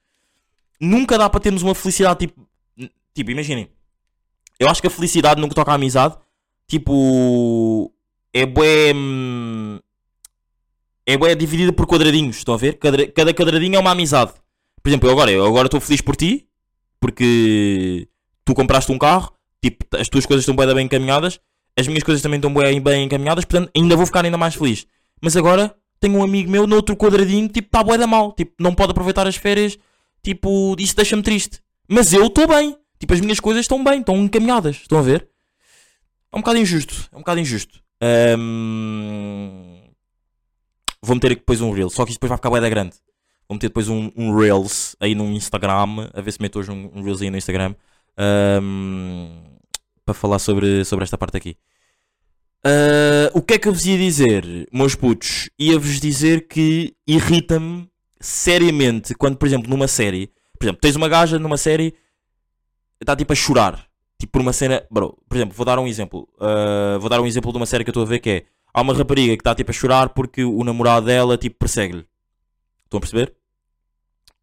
nunca 0.81 1.19
dá 1.19 1.29
para 1.29 1.41
termos 1.41 1.63
uma 1.63 1.75
felicidade, 1.75 2.27
tipo, 2.27 2.49
tipo, 3.15 3.31
imaginem, 3.31 3.69
eu 4.59 4.69
acho 4.69 4.81
que 4.81 4.87
a 4.87 4.91
felicidade 4.91 5.41
no 5.41 5.49
que 5.49 5.55
toca 5.55 5.73
à 5.73 5.75
amizade, 5.75 6.17
tipo, 6.67 7.93
é 8.33 8.47
bué. 8.47 8.93
hum, 8.95 9.79
É 11.07 11.17
bué 11.17 11.35
dividida 11.35 11.73
por 11.73 11.87
quadradinhos, 11.87 12.37
estão 12.39 12.55
a 12.55 12.57
ver? 12.57 12.79
Cada, 12.79 13.07
cada 13.09 13.35
quadradinho 13.35 13.77
é 13.77 13.79
uma 13.79 13.91
amizade. 13.91 14.33
Por 14.83 14.89
exemplo, 14.89 15.09
eu 15.09 15.13
agora 15.13 15.31
eu 15.31 15.45
agora 15.47 15.67
estou 15.67 15.81
feliz 15.81 16.01
por 16.01 16.17
ti, 16.17 16.47
porque 17.01 18.09
tu 18.45 18.55
compraste 18.55 18.91
um 18.91 18.99
carro, 18.99 19.33
tipo, 19.63 19.85
as 19.97 20.09
tuas 20.09 20.25
coisas 20.27 20.43
estão 20.47 20.55
da 20.55 20.75
bem 20.75 20.87
encaminhadas, 20.87 21.41
as 21.79 21.87
minhas 21.87 22.03
coisas 22.03 22.23
também 22.23 22.39
estão 22.39 22.53
bué 22.53 22.79
bem 22.81 23.05
encaminhadas, 23.05 23.45
portanto 23.45 23.71
ainda 23.77 23.97
vou 23.97 24.07
ficar 24.07 24.25
ainda 24.25 24.39
mais 24.39 24.55
feliz. 24.55 24.87
Mas 25.23 25.37
agora 25.37 25.75
tenho 26.01 26.19
um 26.19 26.23
amigo 26.23 26.51
meu 26.51 26.67
no 26.67 26.77
outro 26.77 26.97
quadradinho, 26.97 27.49
tipo, 27.49 27.69
está 27.69 27.83
bué 27.83 27.97
da 27.97 28.07
mal, 28.07 28.33
tipo, 28.33 28.53
não 28.61 28.75
pode 28.75 28.91
aproveitar 28.91 29.27
as 29.27 29.37
férias, 29.37 29.79
tipo, 30.23 30.77
isso 30.79 30.95
deixa-me 30.95 31.23
triste. 31.23 31.61
Mas 31.89 32.13
eu 32.13 32.27
estou 32.27 32.47
bem. 32.47 32.77
Tipo, 32.99 33.15
as 33.15 33.21
minhas 33.21 33.41
coisas 33.41 33.63
estão 33.63 33.83
bem, 33.83 34.01
estão 34.01 34.17
encaminhadas. 34.17 34.77
Estão 34.77 34.99
a 34.99 35.03
ver? 35.03 35.29
É 36.33 36.37
um 36.37 36.41
bocado 36.41 36.59
injusto. 36.59 37.09
É 37.13 37.17
um 37.17 37.21
bocado 37.21 37.41
injusto. 37.41 37.81
Ahm, 38.01 39.75
Vou 41.05 41.15
meter 41.15 41.31
depois 41.31 41.61
um 41.61 41.71
Reels. 41.71 41.93
Só 41.93 42.05
que 42.05 42.13
isto 42.13 42.19
depois 42.19 42.31
vai 42.31 42.39
ficar 42.39 42.49
bué 42.49 42.71
grande. 42.71 42.97
Vou 43.47 43.57
meter 43.57 43.69
depois 43.69 43.89
um, 43.91 44.11
um 44.17 44.35
Reels 44.35 44.97
aí 44.99 45.15
no 45.15 45.27
Instagram. 45.27 46.09
A 46.15 46.21
ver 46.23 46.33
se 46.33 46.41
meto 46.41 46.59
hoje 46.59 46.71
um, 46.71 46.91
um 46.95 47.03
Reels 47.03 47.21
aí 47.21 47.31
no 47.31 47.37
Instagram. 47.37 47.75
ahm, 48.17 49.59
para 50.05 50.15
falar 50.15 50.39
sobre, 50.39 50.85
sobre 50.85 51.05
esta 51.05 51.19
parte 51.19 51.37
aqui. 51.37 51.57
Ah, 52.65 53.31
o 53.35 53.43
que 53.43 53.55
é 53.55 53.59
que 53.59 53.69
eu 53.69 53.73
vos 53.73 53.85
ia 53.85 53.99
dizer, 53.99 54.69
meus 54.73 54.95
putos? 54.95 55.51
Ia-vos 55.59 56.01
dizer 56.01 56.49
que 56.49 56.95
irrita-me 57.07 57.89
seriamente 58.19 59.15
quando, 59.15 59.37
por 59.37 59.47
exemplo, 59.47 59.69
numa 59.69 59.87
série, 59.87 60.31
por 60.59 60.65
exemplo, 60.65 60.81
tens 60.81 60.97
uma 60.97 61.09
gaja 61.09 61.39
numa 61.39 61.59
série 61.59 61.95
está 63.01 63.15
tipo 63.15 63.33
a 63.33 63.37
chorar. 63.37 63.87
Tipo 64.19 64.33
por 64.33 64.41
uma 64.41 64.53
cena. 64.53 64.83
Bro, 64.91 65.19
por 65.29 65.37
exemplo, 65.37 65.55
vou 65.55 65.67
dar 65.67 65.79
um 65.79 65.87
exemplo. 65.87 66.29
Uh, 66.37 66.99
vou 66.99 67.11
dar 67.11 67.21
um 67.21 67.27
exemplo 67.27 67.53
de 67.53 67.59
uma 67.59 67.67
série 67.67 67.85
que 67.85 67.91
eu 67.91 67.93
estou 67.93 68.03
a 68.03 68.07
ver 68.07 68.19
que 68.19 68.31
é. 68.31 68.45
Há 68.73 68.81
uma 68.81 68.95
rapariga 68.95 69.37
que 69.37 69.41
está 69.41 69.55
tipo 69.55 69.71
a 69.71 69.75
chorar 69.75 70.09
porque 70.09 70.43
o 70.43 70.65
namorado 70.65 71.07
dela 71.07 71.37
tipo 71.37 71.57
persegue-lhe. 71.59 72.07
Estão 72.85 72.99
a 72.99 73.01
perceber? 73.01 73.35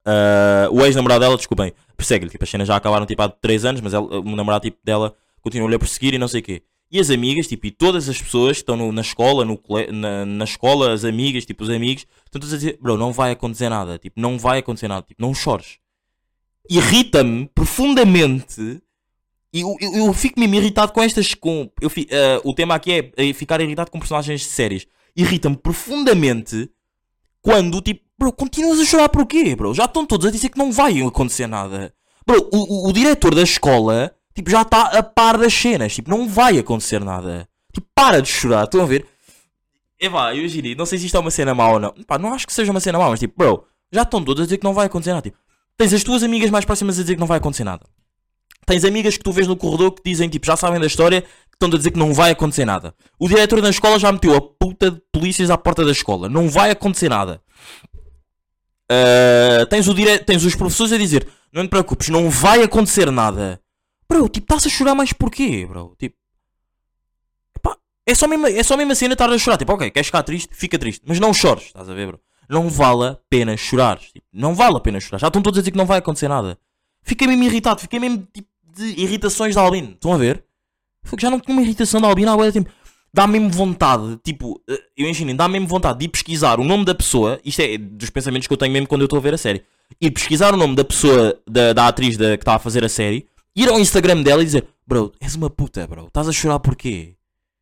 Uh, 0.06 0.72
o 0.72 0.86
ex-namorado 0.86 1.20
dela, 1.20 1.36
desculpem, 1.36 1.74
persegue-lhe. 1.98 2.32
Tipo, 2.32 2.44
as 2.44 2.50
cenas 2.50 2.68
já 2.68 2.76
acabaram 2.76 3.06
tipo 3.06 3.22
há 3.22 3.30
3 3.30 3.66
anos, 3.66 3.82
mas 3.82 3.94
ela, 3.94 4.20
o 4.20 4.36
namorado 4.36 4.64
tipo, 4.64 4.78
dela 4.84 5.14
continua-lhe 5.42 5.76
a 5.76 5.80
perseguir 5.80 6.14
e 6.14 6.18
não 6.18 6.28
sei 6.28 6.40
o 6.40 6.44
quê. 6.44 6.64
E 6.92 7.00
as 7.00 7.10
amigas, 7.10 7.48
tipo, 7.48 7.66
e 7.68 7.72
todas 7.72 8.10
as 8.10 8.22
pessoas 8.22 8.58
que 8.58 8.64
estão 8.64 8.76
no- 8.76 8.92
na 8.92 9.02
escola, 9.02 9.46
no, 9.46 9.58
na, 9.94 10.26
na 10.26 10.44
escola, 10.44 10.92
as 10.94 11.06
amigas, 11.06 11.46
tipo, 11.46 11.64
os 11.64 11.70
amigos, 11.70 12.06
estão 12.26 12.40
todos 12.42 12.54
a 12.54 12.58
dizer, 12.58 12.78
bro, 12.82 12.98
não 12.98 13.14
vai 13.14 13.32
acontecer 13.32 13.70
nada. 13.70 13.98
Tipo, 13.98 14.20
não 14.20 14.38
vai 14.38 14.60
acontecer 14.60 14.88
nada. 14.90 15.06
Tipo, 15.08 15.22
não 15.22 15.34
chores 15.34 15.80
irrita-me 16.70 17.50
profundamente 17.54 18.82
e 19.54 19.62
eu, 19.62 19.76
eu, 19.82 19.94
eu 20.06 20.14
fico 20.14 20.40
mesmo 20.40 20.56
irritado 20.56 20.94
com 20.94 21.02
estas. 21.02 21.34
Com, 21.34 21.70
eu, 21.82 21.92
eh, 22.10 22.42
o 22.46 22.54
tema 22.54 22.76
aqui 22.76 23.12
é, 23.18 23.30
é 23.30 23.34
ficar 23.34 23.60
irritado 23.60 23.92
com 23.92 24.00
personagens 24.00 24.40
de 24.42 24.48
séries. 24.48 24.88
Irrita-me 25.16 25.58
profundamente 25.58 26.70
quando, 27.42 27.82
tipo, 27.82 28.02
bro, 28.18 28.32
continuas 28.32 28.80
a 28.80 28.86
chorar 28.86 29.10
por 29.10 29.26
quê, 29.26 29.54
bro? 29.56 29.74
Já 29.74 29.86
estão 29.86 30.06
todos 30.06 30.26
a 30.26 30.32
dizer 30.32 30.48
que 30.50 30.58
não 30.58 30.72
vai 30.72 31.02
acontecer 31.02 31.48
nada. 31.48 31.94
Bro, 32.26 32.48
o, 32.54 32.88
o, 32.88 32.90
o 32.90 32.94
diretor 32.94 33.36
da 33.36 33.42
escola, 33.42 34.16
tipo, 34.34 34.50
já 34.50 34.62
está 34.62 34.98
a 34.98 35.04
par 35.04 35.38
das 35.38 35.54
cenas. 35.54 35.94
Tipo, 35.94 36.10
não 36.10 36.28
vai 36.28 36.58
acontecer 36.58 37.04
nada. 37.04 37.48
Tipo, 37.74 37.88
para 37.96 38.22
de 38.22 38.30
chorar, 38.30 38.66
estão 38.66 38.82
a 38.82 38.86
ver? 38.86 39.06
Vá, 40.10 40.36
eu 40.36 40.48
giri, 40.48 40.74
não 40.74 40.86
sei 40.86 40.98
se 40.98 41.06
isto 41.06 41.16
é 41.16 41.20
uma 41.20 41.30
cena 41.30 41.54
mau 41.54 41.74
ou 41.74 41.80
não. 41.80 41.94
Não 42.20 42.34
acho 42.34 42.48
que 42.48 42.54
seja 42.54 42.72
uma 42.72 42.80
cena 42.80 42.98
mau, 42.98 43.12
mas 43.12 43.20
tipo, 43.20 43.36
bro, 43.38 43.64
já 43.92 44.02
estão 44.02 44.24
todos 44.24 44.42
a 44.42 44.46
dizer 44.46 44.58
que 44.58 44.64
não 44.64 44.74
vai 44.74 44.88
acontecer 44.88 45.12
nada. 45.12 45.22
Tipo, 45.22 45.38
tens 45.78 45.94
as 45.94 46.04
tuas 46.04 46.24
amigas 46.24 46.50
mais 46.50 46.66
próximas 46.66 46.98
a 46.98 47.02
dizer 47.02 47.14
que 47.14 47.20
não 47.20 47.28
vai 47.28 47.38
acontecer 47.38 47.64
nada. 47.64 47.86
Tens 48.66 48.84
amigas 48.84 49.18
que 49.18 49.24
tu 49.24 49.32
vês 49.32 49.48
no 49.48 49.56
corredor 49.56 49.92
que 49.92 50.02
dizem, 50.04 50.28
tipo, 50.28 50.46
já 50.46 50.56
sabem 50.56 50.80
da 50.80 50.88
história, 50.88 51.22
que 51.22 51.28
estão 51.54 51.70
a 51.70 51.78
dizer 51.78 51.92
que 51.92 52.00
não 52.00 52.14
vai 52.14 52.32
acontecer 52.32 52.66
nada. 52.66 52.96
O 53.20 53.28
diretor 53.28 53.62
da 53.62 53.70
escola 53.70 54.00
já 54.00 54.12
meteu 54.12 54.36
a 54.36 54.42
puta 54.42 54.92
de 54.92 55.02
polícias 55.12 55.50
à 55.50 55.58
porta 55.58 55.86
da 55.86 55.92
escola. 55.92 56.28
Não 56.28 56.50
vai 56.50 56.72
acontecer 56.72 57.10
nada. 57.10 57.42
Ah, 58.92 59.66
tens, 59.70 59.88
o 59.88 59.94
dire... 59.94 60.20
tens 60.20 60.44
os 60.44 60.54
professores 60.54 60.92
a 60.92 60.98
dizer, 60.98 61.26
não 61.54 61.64
te 61.64 61.70
preocupes, 61.70 62.10
não 62.10 62.30
vai 62.30 62.62
acontecer 62.62 63.10
nada. 63.10 63.62
Bro, 64.12 64.28
tipo, 64.28 64.44
estás 64.44 64.66
a 64.66 64.70
chorar 64.70 64.94
mais 64.94 65.14
porquê, 65.14 65.66
bro? 65.66 65.96
Tipo, 65.98 66.18
epá, 67.56 67.78
é 68.06 68.14
só 68.14 68.28
mesmo, 68.28 68.46
é 68.46 68.62
só 68.62 68.76
mesmo 68.76 68.92
a 68.92 68.96
cena 68.96 69.14
estar 69.14 69.30
a 69.30 69.38
chorar. 69.38 69.58
Tipo, 69.58 69.72
ok, 69.72 69.90
queres 69.90 70.08
ficar 70.08 70.22
triste? 70.22 70.50
Fica 70.54 70.78
triste. 70.78 71.02
Mas 71.06 71.18
não 71.18 71.34
chores, 71.34 71.68
estás 71.68 71.90
a 71.90 71.94
ver, 71.94 72.08
bro? 72.08 72.20
Não 72.50 72.70
vale 72.70 73.12
a 73.12 73.18
pena 73.30 73.56
chorar. 73.56 74.00
Tipo, 74.00 74.26
não 74.34 74.54
vale 74.54 74.76
a 74.76 74.80
pena 74.82 75.00
chorar. 75.00 75.18
Já 75.18 75.28
estão 75.28 75.42
todos 75.42 75.60
a 75.60 75.62
dizer 75.62 75.72
que 75.72 75.78
não 75.78 75.86
vai 75.86 76.00
acontecer 76.00 76.28
nada. 76.28 76.60
Fiquei 77.02 77.26
mesmo 77.26 77.46
irritado. 77.46 77.80
Fiquei 77.80 78.02
mesmo 78.02 78.28
tipo 78.34 78.50
de 78.76 78.84
irritações 79.02 79.54
de 79.54 79.60
Albino. 79.60 79.92
Estão 79.92 80.12
a 80.12 80.18
ver? 80.18 80.44
Já 81.18 81.30
não 81.30 81.40
tinha 81.40 81.56
uma 81.56 81.64
irritação 81.64 82.02
de 82.02 82.06
Albino 82.08 82.34
há 82.34 82.52
tempo. 82.52 82.70
dá 83.14 83.26
mesmo 83.26 83.50
vontade, 83.50 84.18
tipo, 84.24 84.62
eh, 84.70 84.84
eu 84.98 85.06
imagino, 85.06 85.34
dá 85.34 85.48
mesmo 85.48 85.68
vontade 85.68 86.00
de 86.00 86.06
ir 86.06 86.10
pesquisar 86.10 86.60
o 86.60 86.64
nome 86.64 86.86
da 86.86 86.94
pessoa, 86.94 87.40
isto 87.44 87.62
é 87.62 87.78
dos 87.78 88.10
pensamentos 88.10 88.48
que 88.48 88.54
eu 88.54 88.58
tenho 88.58 88.72
mesmo 88.72 88.88
quando 88.88 89.02
eu 89.02 89.06
estou 89.06 89.18
a 89.18 89.22
ver 89.22 89.34
a 89.34 89.38
série, 89.38 89.64
ir 90.00 90.12
pesquisar 90.12 90.54
o 90.54 90.58
nome 90.58 90.76
da 90.76 90.84
pessoa, 90.86 91.38
da, 91.50 91.74
da 91.74 91.88
atriz 91.88 92.16
da, 92.18 92.38
que 92.38 92.44
está 92.44 92.56
a 92.56 92.60
fazer 92.60 92.86
a 92.86 92.90
série, 92.90 93.28
ir 93.56 93.70
ao 93.70 93.80
Instagram 93.80 94.22
dela 94.22 94.42
e 94.42 94.46
dizer, 94.46 94.68
bro, 94.86 95.12
és 95.20 95.36
uma 95.36 95.50
puta, 95.50 95.86
bro, 95.88 96.08
estás 96.08 96.28
a 96.28 96.32
chorar 96.32 96.60
porquê? 96.60 97.16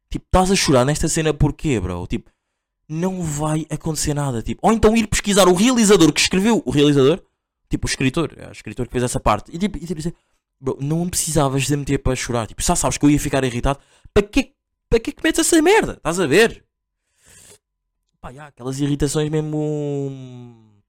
Tipo, 0.09 0.25
estás 0.25 0.51
a 0.51 0.55
chorar 0.55 0.85
nesta 0.85 1.07
cena 1.07 1.33
porquê, 1.33 1.79
bro? 1.79 2.05
Tipo, 2.07 2.31
não 2.87 3.21
vai 3.21 3.65
acontecer 3.69 4.13
nada, 4.13 4.41
tipo, 4.41 4.59
ou 4.65 4.73
então 4.73 4.97
ir 4.97 5.07
pesquisar 5.07 5.47
o 5.47 5.53
realizador 5.53 6.11
que 6.11 6.19
escreveu, 6.19 6.63
o 6.65 6.71
realizador, 6.71 7.21
tipo, 7.69 7.87
o 7.87 7.89
escritor, 7.89 8.33
é 8.35 8.47
o 8.47 8.51
escritor 8.51 8.87
que 8.87 8.91
fez 8.91 9.03
essa 9.03 9.19
parte, 9.19 9.53
e 9.53 9.59
tipo, 9.59 9.77
e, 9.77 9.81
tipo 9.81 9.95
dizer, 9.95 10.15
bro, 10.59 10.77
não 10.81 11.07
precisavas 11.07 11.67
de 11.67 11.75
meter 11.75 11.99
para 11.99 12.15
chorar, 12.15 12.47
tipo, 12.47 12.63
já 12.63 12.75
sabes 12.75 12.97
que 12.97 13.05
eu 13.05 13.09
ia 13.11 13.19
ficar 13.19 13.43
irritado, 13.43 13.79
para 14.13 14.23
que 14.23 14.53
para 14.89 14.99
que 14.99 15.11
que 15.11 15.23
metes 15.23 15.39
essa 15.39 15.61
merda? 15.61 15.93
Estás 15.93 16.19
a 16.19 16.25
ver? 16.25 16.65
Pá, 18.19 18.33
já, 18.33 18.47
aquelas 18.47 18.79
irritações 18.79 19.29
mesmo. 19.29 20.81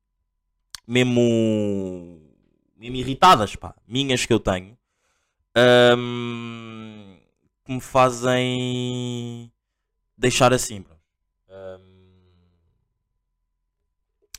Mesmo. 0.87 2.19
Mesmo 2.77 2.97
irritadas, 2.97 3.55
pá. 3.55 3.75
Minhas 3.87 4.25
que 4.25 4.33
eu 4.33 4.41
tenho. 4.41 4.77
Ahm, 5.55 7.17
que 7.65 7.73
me 7.73 7.81
fazem. 7.81 9.51
Deixar 10.17 10.53
assim. 10.53 10.85
Ahm, 11.49 11.81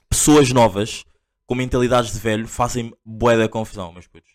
pessoas 0.10 0.52
novas 0.52 1.06
com 1.46 1.56
mentalidades 1.56 2.14
de 2.14 2.20
velho 2.20 2.48
fazem 2.48 2.94
bué 3.06 3.38
da 3.38 3.50
confusão, 3.50 3.92
meus 3.92 4.08
putos. 4.08 4.32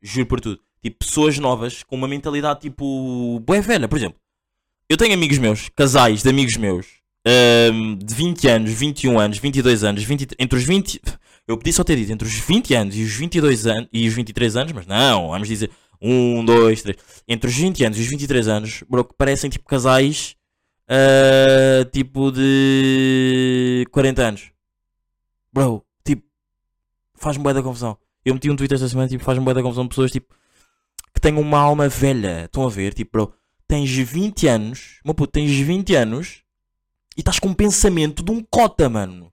Juro 0.00 0.26
por 0.26 0.40
tudo. 0.40 0.60
Tipo, 0.82 0.98
pessoas 0.98 1.38
novas 1.38 1.82
com 1.82 1.96
uma 1.96 2.08
mentalidade 2.08 2.60
tipo. 2.60 3.40
bué 3.40 3.60
velha, 3.60 3.88
por 3.88 3.98
exemplo. 3.98 4.18
Eu 4.88 4.96
tenho 4.96 5.12
amigos 5.12 5.36
meus, 5.36 5.68
casais 5.68 6.22
de 6.22 6.30
amigos 6.30 6.56
meus, 6.56 6.86
ahm, 7.26 7.96
de 7.96 8.14
20 8.14 8.48
anos, 8.48 8.72
21 8.72 9.20
anos, 9.20 9.38
22 9.38 9.84
anos, 9.84 10.02
20, 10.02 10.28
entre 10.38 10.58
os 10.58 10.64
20. 10.64 11.00
Eu 11.46 11.56
podia 11.56 11.72
só 11.72 11.84
ter 11.84 11.96
dito 11.96 12.12
entre 12.12 12.26
os 12.26 12.34
20 12.34 12.74
anos 12.74 12.96
e 12.96 13.02
os 13.02 13.12
22 13.12 13.66
anos 13.66 13.88
e 13.92 14.08
os 14.08 14.14
23 14.14 14.56
anos, 14.56 14.72
mas 14.72 14.86
não, 14.86 15.28
vamos 15.28 15.48
dizer 15.48 15.70
1, 16.00 16.44
2, 16.44 16.82
3. 16.82 16.96
Entre 17.26 17.50
os 17.50 17.56
20 17.56 17.84
anos 17.84 17.98
e 17.98 18.00
os 18.02 18.06
23 18.06 18.48
anos, 18.48 18.84
bro, 18.88 19.04
que 19.04 19.14
parecem 19.14 19.50
tipo 19.50 19.66
casais 19.66 20.36
ah, 20.88 21.84
tipo 21.92 22.32
de 22.32 23.86
40 23.92 24.22
anos. 24.22 24.50
Bro, 25.52 25.84
tipo, 26.04 26.24
faz-me 27.14 27.42
bué 27.42 27.52
da 27.52 27.62
confusão. 27.62 27.98
Eu 28.24 28.34
meti 28.34 28.50
um 28.50 28.56
tweet 28.56 28.72
esta 28.72 28.88
semana, 28.88 29.08
tipo, 29.08 29.22
faz-me 29.22 29.44
bué 29.44 29.54
da 29.54 29.62
confusão 29.62 29.86
pessoas, 29.86 30.10
tipo, 30.10 30.34
que 31.14 31.20
têm 31.20 31.34
uma 31.34 31.58
alma 31.58 31.88
velha. 31.88 32.44
Estão 32.46 32.66
a 32.66 32.70
ver? 32.70 32.94
Tipo, 32.94 33.10
bro, 33.12 33.34
tens 33.66 33.90
20 33.90 34.48
anos, 34.48 35.00
meu 35.04 35.14
puto, 35.14 35.32
tens 35.32 35.50
20 35.50 35.94
anos 35.94 36.42
e 37.16 37.20
estás 37.20 37.38
com 37.38 37.48
um 37.48 37.54
pensamento 37.54 38.22
de 38.22 38.30
um 38.30 38.42
cota, 38.42 38.88
mano. 38.88 39.30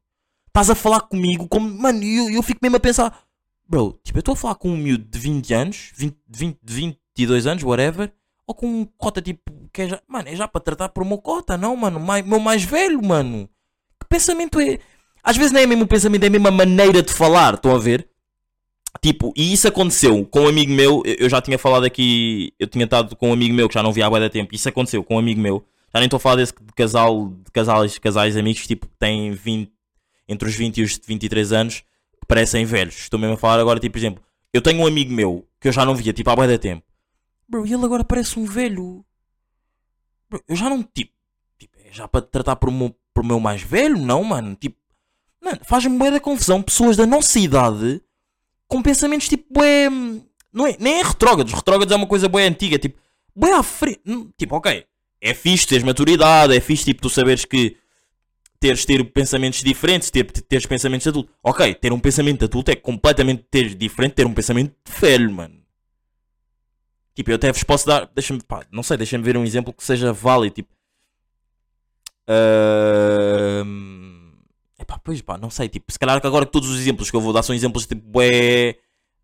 Estás 0.47 0.69
a 0.69 0.75
falar 0.75 1.01
comigo 1.01 1.47
como, 1.47 1.69
mano, 1.69 2.04
eu, 2.04 2.30
eu 2.32 2.43
fico 2.43 2.60
mesmo 2.62 2.78
a 2.78 2.80
pensar, 2.80 3.24
bro, 3.67 3.99
tipo, 4.04 4.17
eu 4.17 4.21
estou 4.21 4.34
a 4.34 4.38
falar 4.38 4.56
com 4.56 4.69
um 4.69 4.78
miúdo 4.78 5.04
de 5.04 5.19
20 5.19 5.54
anos, 5.54 5.91
20, 5.95 6.17
20, 6.30 6.60
22 6.63 7.47
anos, 7.47 7.63
whatever, 7.63 8.12
ou 8.47 8.54
com 8.54 8.67
um 8.67 8.86
cota 8.97 9.21
tipo, 9.21 9.51
que 9.73 9.84
é 9.84 9.89
já, 9.89 10.01
mano, 10.08 10.30
é 10.30 10.36
já 10.36 10.47
para 10.47 10.62
tratar 10.62 10.89
por 10.89 11.04
uma 11.04 11.17
cota, 11.17 11.58
não, 11.58 11.75
mano, 11.75 11.99
mai, 11.99 12.21
meu 12.21 12.39
mais 12.39 12.63
velho, 12.63 13.04
mano. 13.04 13.49
Que 13.99 14.08
pensamento 14.08 14.60
é? 14.60 14.80
Às 15.23 15.38
vezes 15.38 15.51
não 15.51 15.60
é 15.60 15.65
mesmo 15.65 15.88
pensamento, 15.88 16.23
é 16.23 16.28
a 16.28 16.51
maneira 16.51 17.01
de 17.01 17.12
falar, 17.12 17.56
estão 17.56 17.75
a 17.75 17.80
ver? 17.80 18.08
Tipo, 19.01 19.34
e 19.36 19.51
isso 19.54 19.67
aconteceu 19.67 20.25
com 20.25 20.41
um 20.41 20.47
amigo 20.47 20.71
meu. 20.71 21.04
Eu 21.06 21.30
já 21.30 21.41
tinha 21.41 21.60
falado 21.60 21.86
aqui. 21.86 22.54
Eu 22.60 22.67
tinha 22.67 22.86
estado 22.86 23.15
com 23.15 23.30
um 23.30 23.34
amigo 23.34 23.54
meu 23.54 23.67
que 23.67 23.73
já 23.73 23.84
não 23.84 23.91
via 23.91 24.08
há 24.08 24.19
da 24.19 24.30
tempo. 24.30 24.56
Isso 24.56 24.69
aconteceu 24.69 25.04
com 25.04 25.15
um 25.15 25.19
amigo 25.19 25.39
meu. 25.39 25.65
Já 25.93 25.99
nem 25.99 26.06
estou 26.06 26.17
a 26.17 26.19
falar 26.19 26.38
desse 26.38 26.54
de 26.54 26.73
casal, 26.73 27.30
de 27.43 27.51
casais, 27.51 27.97
casais 27.97 28.38
amigos, 28.38 28.65
tipo, 28.65 28.88
que 28.88 28.97
têm 28.97 29.32
20, 29.32 29.71
entre 30.28 30.47
os 30.47 30.56
20 30.56 30.78
e 30.78 30.84
os 30.84 30.99
23 31.06 31.54
anos, 31.54 31.84
parecem 32.25 32.65
velhos. 32.65 32.95
Estou 32.95 33.19
mesmo 33.19 33.35
a 33.35 33.38
falar 33.38 33.59
agora, 33.59 33.79
tipo, 33.79 33.93
por 33.93 33.99
exemplo, 33.99 34.23
eu 34.53 34.61
tenho 34.61 34.81
um 34.81 34.88
amigo 34.88 35.11
meu 35.11 35.47
que 35.59 35.67
eu 35.67 35.71
já 35.71 35.85
não 35.85 35.95
via, 35.95 36.13
tipo, 36.13 36.29
há 36.29 36.35
da 36.35 36.57
tempo. 36.57 36.83
Bro, 37.47 37.65
e 37.65 37.73
ele 37.73 37.85
agora 37.85 38.03
parece 38.03 38.39
um 38.39 38.45
velho. 38.45 39.05
Bro, 40.29 40.43
eu 40.47 40.55
já 40.55 40.69
não, 40.69 40.81
tipo, 40.81 41.13
tipo 41.57 41.77
é 41.83 41.91
já 41.91 42.07
para 42.07 42.21
tratar 42.21 42.55
por 42.55 42.71
meu, 42.71 42.95
por 43.13 43.23
meu 43.23 43.39
mais 43.39 43.61
velho, 43.61 43.97
não, 43.97 44.23
mano. 44.23 44.55
Tipo, 44.55 44.77
mano, 45.43 45.59
faz-me 45.63 45.97
bué 45.97 46.11
da 46.11 46.19
confusão. 46.19 46.61
Pessoas 46.61 46.97
da 46.97 47.05
nossa 47.05 47.39
idade 47.39 48.01
com 48.67 48.81
pensamentos 48.81 49.27
tipo 49.27 49.45
bué. 49.51 49.89
Não 50.51 50.65
é, 50.65 50.75
nem 50.79 50.99
é 50.99 51.03
retrógrados. 51.03 51.53
Retrógrados 51.53 51.91
é 51.91 51.95
uma 51.95 52.07
coisa 52.07 52.27
bué 52.27 52.47
antiga. 52.47 52.79
Tipo, 52.79 52.99
bué 53.35 53.53
à 53.53 53.61
frente. 53.61 54.01
Hum, 54.05 54.31
Tipo, 54.38 54.55
ok. 54.55 54.85
É 55.21 55.33
fixe 55.33 55.67
teres 55.67 55.83
maturidade. 55.83 56.55
É 56.55 56.59
fixe 56.59 56.85
tipo 56.85 57.01
tu 57.01 57.09
saberes 57.09 57.45
que 57.45 57.77
teres 58.59 58.85
ter 58.85 59.03
pensamentos 59.11 59.61
diferentes. 59.61 60.09
Ter, 60.09 60.25
teres 60.25 60.65
pensamentos 60.65 61.03
de 61.03 61.09
adulto. 61.09 61.31
Ok, 61.43 61.73
ter 61.75 61.93
um 61.93 61.99
pensamento 61.99 62.39
de 62.39 62.45
adulto 62.45 62.71
é 62.71 62.75
completamente 62.75 63.45
ter, 63.49 63.75
diferente 63.75 64.11
de 64.11 64.15
ter 64.15 64.25
um 64.27 64.33
pensamento 64.33 64.73
de 64.85 64.99
velho, 64.99 65.31
mano. 65.31 65.55
Tipo, 67.13 67.31
eu 67.31 67.35
até 67.35 67.51
vos 67.51 67.63
posso 67.63 67.87
dar. 67.87 68.09
Deixa-me. 68.13 68.41
Não 68.71 68.83
sei, 68.83 68.97
deixa-me 68.97 69.23
ver 69.23 69.37
um 69.37 69.43
exemplo 69.43 69.73
que 69.73 69.83
seja 69.83 70.11
válido. 70.11 70.55
Tipo. 70.55 70.69
Ahm, 72.27 74.15
Epá, 74.79 74.99
pois 75.03 75.21
pá, 75.21 75.37
não 75.37 75.49
sei. 75.49 75.69
Tipo, 75.69 75.91
se 75.91 75.97
calhar 75.97 76.19
que 76.21 76.27
agora 76.27 76.45
que 76.45 76.51
todos 76.51 76.69
os 76.69 76.79
exemplos 76.79 77.09
que 77.09 77.15
eu 77.15 77.21
vou 77.21 77.33
dar 77.33 77.43
são 77.43 77.55
exemplos 77.55 77.87
tipo, 77.87 78.21
é. 78.21 78.75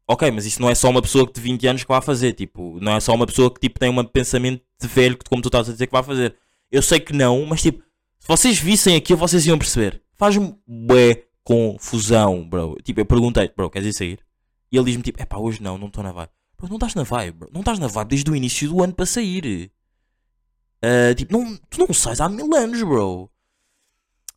Ok, 0.08 0.30
mas 0.32 0.46
isso 0.46 0.62
não 0.62 0.70
é 0.70 0.76
só 0.76 0.90
uma 0.90 1.02
pessoa 1.02 1.30
de 1.32 1.40
20 1.40 1.68
anos 1.68 1.84
que 1.84 1.90
vai 1.90 2.02
fazer. 2.02 2.34
Tipo, 2.34 2.80
não 2.82 2.96
é 2.96 3.00
só 3.00 3.14
uma 3.14 3.26
pessoa 3.28 3.54
que 3.54 3.60
tipo, 3.60 3.80
tem 3.80 3.90
um 3.90 4.04
pensamento 4.06 4.64
de 4.82 4.88
velho, 4.88 5.18
como 5.30 5.42
tu 5.42 5.48
estás 5.50 5.70
a 5.70 5.72
dizer, 5.74 5.88
que 5.88 5.92
vai 5.94 6.04
fazer. 6.04 6.36
Eu 6.72 6.82
sei 6.82 7.00
que 7.00 7.14
não, 7.14 7.46
mas 7.46 7.62
tipo, 7.62 7.84
se 8.22 8.28
vocês 8.28 8.60
vissem 8.60 8.96
aquilo, 8.96 9.18
vocês 9.18 9.48
iam 9.48 9.58
perceber. 9.58 10.02
Faz-me 10.16 10.56
bué 10.68 11.24
confusão, 11.44 12.48
bro. 12.48 12.78
Tipo, 12.84 13.02
eu 13.02 13.06
perguntei, 13.06 13.52
bro, 13.58 13.70
queres 13.70 13.88
ir 13.88 13.98
sair? 13.98 14.20
E 14.72 14.78
ele 14.78 14.86
diz-me 14.86 15.02
tipo, 15.02 15.20
epá, 15.20 15.38
hoje 15.38 15.62
não, 15.62 15.76
não 15.76 15.88
estou 15.88 16.04
na 16.04 16.12
vibe. 16.12 16.30
Bro, 16.56 16.70
não 16.70 16.76
estás 16.76 16.94
na 16.94 17.02
vibe, 17.02 17.38
bro. 17.40 17.50
Não 17.52 17.62
estás 17.62 17.80
na 17.80 17.88
vibe 17.88 18.10
desde 18.10 18.30
o 18.30 18.36
início 18.36 18.70
do 18.70 18.84
ano 18.84 18.94
para 18.94 19.08
sair. 19.08 19.72
Ah, 20.84 21.16
tipo, 21.16 21.34
não, 21.34 21.58
tu 21.68 21.80
não 21.80 21.92
sais 21.92 22.22
há 22.22 22.30
mil 22.30 22.54
anos, 22.56 22.84
bro. 22.84 23.28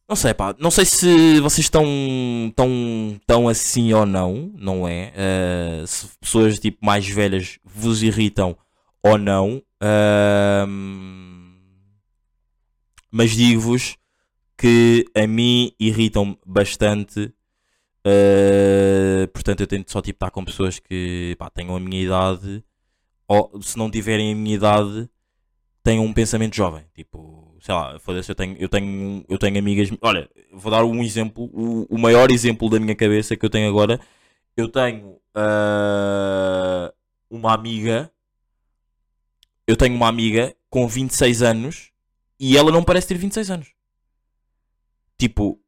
Não 0.08 0.16
sei, 0.16 0.32
pá. 0.32 0.54
Não 0.58 0.70
sei 0.70 0.86
se 0.86 1.40
vocês 1.40 1.66
estão 1.66 1.84
tão, 2.56 3.20
tão 3.26 3.48
assim 3.48 3.92
ou 3.92 4.06
não, 4.06 4.50
não 4.56 4.88
é? 4.88 5.12
Ah, 5.14 5.86
se 5.86 6.08
pessoas 6.18 6.58
tipo 6.58 6.78
mais 6.84 7.06
velhas 7.06 7.58
vos 7.62 8.02
irritam 8.02 8.56
ou 9.02 9.18
não. 9.18 9.62
Ahm, 9.78 11.43
mas 13.14 13.30
digo-vos 13.30 13.96
que 14.56 15.06
a 15.14 15.24
mim 15.24 15.72
irritam 15.78 16.36
bastante. 16.44 17.32
ah, 18.04 19.28
portanto, 19.32 19.60
eu 19.60 19.66
tento 19.68 19.92
só 19.92 20.02
tipo 20.02 20.16
estar 20.16 20.30
com 20.32 20.44
pessoas 20.44 20.80
que 20.80 21.36
pá, 21.38 21.48
tenham 21.48 21.76
a 21.76 21.80
minha 21.80 22.02
idade. 22.02 22.64
Ou 23.28 23.62
se 23.62 23.78
não 23.78 23.90
tiverem 23.90 24.32
a 24.32 24.36
minha 24.36 24.56
idade, 24.56 25.08
tenham 25.84 26.04
um 26.04 26.12
pensamento 26.12 26.56
jovem. 26.56 26.84
Tipo, 26.94 27.56
sei 27.60 27.74
lá, 27.74 27.98
foda-se, 28.00 28.30
eu 28.32 28.34
tenho, 28.34 28.56
eu, 28.58 28.68
tenho, 28.68 29.24
eu 29.28 29.38
tenho 29.38 29.58
amigas. 29.58 29.90
Olha, 30.02 30.28
vou 30.52 30.72
dar 30.72 30.84
um 30.84 31.02
exemplo. 31.02 31.44
O, 31.52 31.86
o 31.94 31.98
maior 31.98 32.32
exemplo 32.32 32.68
da 32.68 32.80
minha 32.80 32.96
cabeça 32.96 33.36
que 33.36 33.46
eu 33.46 33.50
tenho 33.50 33.68
agora. 33.68 34.00
Eu 34.56 34.68
tenho 34.68 35.20
ah, 35.34 36.92
uma 37.30 37.54
amiga. 37.54 38.10
Eu 39.66 39.76
tenho 39.76 39.94
uma 39.94 40.08
amiga 40.08 40.54
com 40.68 40.88
26 40.88 41.42
anos 41.42 41.93
e 42.38 42.56
ela 42.56 42.70
não 42.70 42.82
parece 42.82 43.08
ter 43.08 43.16
26 43.16 43.50
anos. 43.50 43.68
Tipo, 45.18 45.60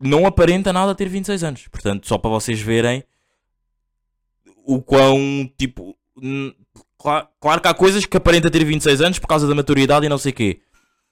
não 0.00 0.26
aparenta 0.26 0.72
nada 0.72 0.94
ter 0.94 1.08
26 1.08 1.44
anos. 1.44 1.68
Portanto, 1.68 2.06
só 2.06 2.18
para 2.18 2.30
vocês 2.30 2.60
verem 2.60 3.04
o 4.64 4.82
quão, 4.82 5.50
tipo, 5.56 5.96
claro, 6.98 7.28
claro 7.40 7.60
que 7.60 7.68
há 7.68 7.74
coisas 7.74 8.04
que 8.04 8.16
aparenta 8.16 8.50
ter 8.50 8.64
26 8.64 9.00
anos 9.00 9.18
por 9.18 9.26
causa 9.26 9.46
da 9.46 9.54
maturidade 9.54 10.06
e 10.06 10.08
não 10.08 10.18
sei 10.18 10.32
o 10.32 10.34
quê. 10.34 10.60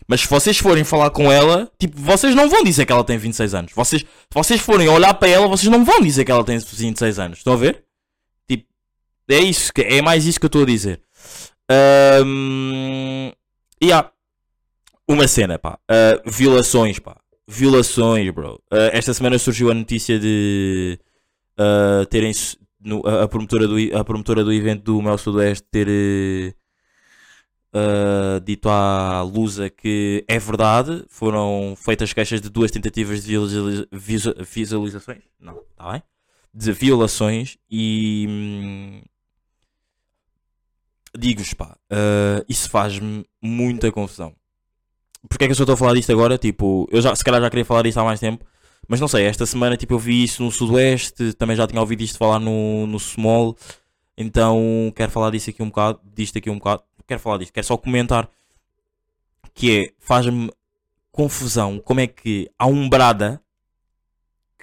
Mas 0.06 0.20
se 0.20 0.28
vocês 0.28 0.58
forem 0.58 0.84
falar 0.84 1.10
com 1.10 1.32
ela, 1.32 1.72
tipo, 1.78 1.98
vocês 1.98 2.34
não 2.34 2.50
vão 2.50 2.62
dizer 2.62 2.84
que 2.84 2.92
ela 2.92 3.02
tem 3.02 3.16
26 3.16 3.54
anos. 3.54 3.72
Vocês, 3.72 4.02
se 4.02 4.08
vocês 4.30 4.60
forem 4.60 4.88
olhar 4.88 5.14
para 5.14 5.28
ela, 5.28 5.48
vocês 5.48 5.70
não 5.70 5.84
vão 5.84 6.00
dizer 6.00 6.24
que 6.24 6.30
ela 6.30 6.44
tem 6.44 6.58
26 6.58 7.18
anos. 7.18 7.38
Estão 7.38 7.54
a 7.54 7.56
ver? 7.56 7.82
Tipo, 8.46 8.66
é 9.28 9.38
isso, 9.38 9.72
é 9.76 10.02
mais 10.02 10.26
isso 10.26 10.38
que 10.38 10.44
eu 10.44 10.48
estou 10.48 10.62
a 10.62 10.66
dizer. 10.66 11.00
E 13.80 13.92
há 13.92 14.12
uma 15.08 15.26
cena, 15.28 15.58
pá. 15.58 15.78
Ah, 15.88 16.20
violações, 16.26 16.98
pá. 16.98 17.16
Violações, 17.48 18.28
bro. 18.30 18.60
Ah, 18.70 18.90
esta 18.92 19.14
semana 19.14 19.38
surgiu 19.38 19.70
a 19.70 19.74
notícia 19.74 20.18
de 20.18 20.98
ah, 21.58 22.04
terem 22.10 22.32
no- 22.80 23.06
a, 23.06 23.24
a 23.24 23.28
promotora 23.28 23.66
do, 23.68 23.76
a 23.96 24.04
promotora 24.04 24.44
do 24.44 24.52
evento 24.52 24.82
do 24.84 25.02
Mel 25.02 25.18
Sudoeste 25.18 25.66
ter 25.70 26.56
dito 28.44 28.68
à 28.70 29.20
Lusa 29.22 29.68
que 29.68 30.24
é 30.28 30.38
verdade. 30.38 31.04
Foram 31.08 31.74
feitas 31.76 32.12
queixas 32.12 32.40
de 32.40 32.48
duas 32.48 32.70
tentativas 32.70 33.22
de 33.24 33.36
visualiza- 33.38 33.88
visu- 33.92 34.34
visualizações. 34.40 35.22
Não, 35.38 35.60
está 35.70 35.92
bem? 35.92 36.02
De 36.54 36.72
violações 36.72 37.58
e. 37.70 38.26
hum, 38.28 39.02
Digo-vos, 41.18 41.54
pá, 41.54 41.76
isso 42.46 42.68
faz-me 42.68 43.24
muita 43.40 43.90
confusão. 43.90 44.34
Porque 45.28 45.44
é 45.44 45.46
que 45.46 45.52
eu 45.52 45.56
só 45.56 45.62
estou 45.62 45.74
a 45.74 45.76
falar 45.76 45.94
disto 45.94 46.10
agora? 46.12 46.38
Tipo, 46.38 46.88
eu 46.90 47.00
já, 47.00 47.14
se 47.14 47.24
calhar 47.24 47.40
já 47.40 47.50
queria 47.50 47.64
falar 47.64 47.82
disto 47.82 47.98
há 47.98 48.04
mais 48.04 48.20
tempo, 48.20 48.44
mas 48.88 49.00
não 49.00 49.08
sei, 49.08 49.24
esta 49.24 49.46
semana 49.46 49.76
tipo, 49.76 49.94
eu 49.94 49.98
vi 49.98 50.22
isso 50.22 50.42
no 50.42 50.50
Sudoeste, 50.50 51.32
também 51.34 51.56
já 51.56 51.66
tinha 51.66 51.80
ouvido 51.80 52.02
isto 52.02 52.18
falar 52.18 52.38
no, 52.38 52.86
no 52.86 52.98
Small, 52.98 53.56
então 54.16 54.92
quero 54.94 55.10
falar 55.10 55.30
disso 55.30 55.50
aqui 55.50 55.62
um 55.62 55.68
bocado, 55.68 56.00
disto 56.14 56.38
aqui 56.38 56.48
um 56.50 56.58
bocado, 56.58 56.82
quero 57.06 57.20
falar 57.20 57.38
disto, 57.38 57.52
quero 57.52 57.66
só 57.66 57.76
comentar 57.76 58.28
que 59.54 59.78
é, 59.78 59.92
faz-me 59.98 60.50
confusão 61.10 61.78
como 61.78 62.00
é 62.00 62.06
que 62.06 62.50
há 62.58 62.66
um 62.66 62.88
brada, 62.88 63.40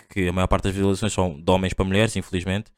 que 0.09 0.27
a 0.27 0.33
maior 0.33 0.47
parte 0.47 0.65
das 0.65 0.75
violações 0.75 1.11
são 1.11 1.41
de 1.41 1.51
homens 1.51 1.73
para 1.73 1.83
mulheres, 1.83 2.15
infelizmente, 2.15 2.71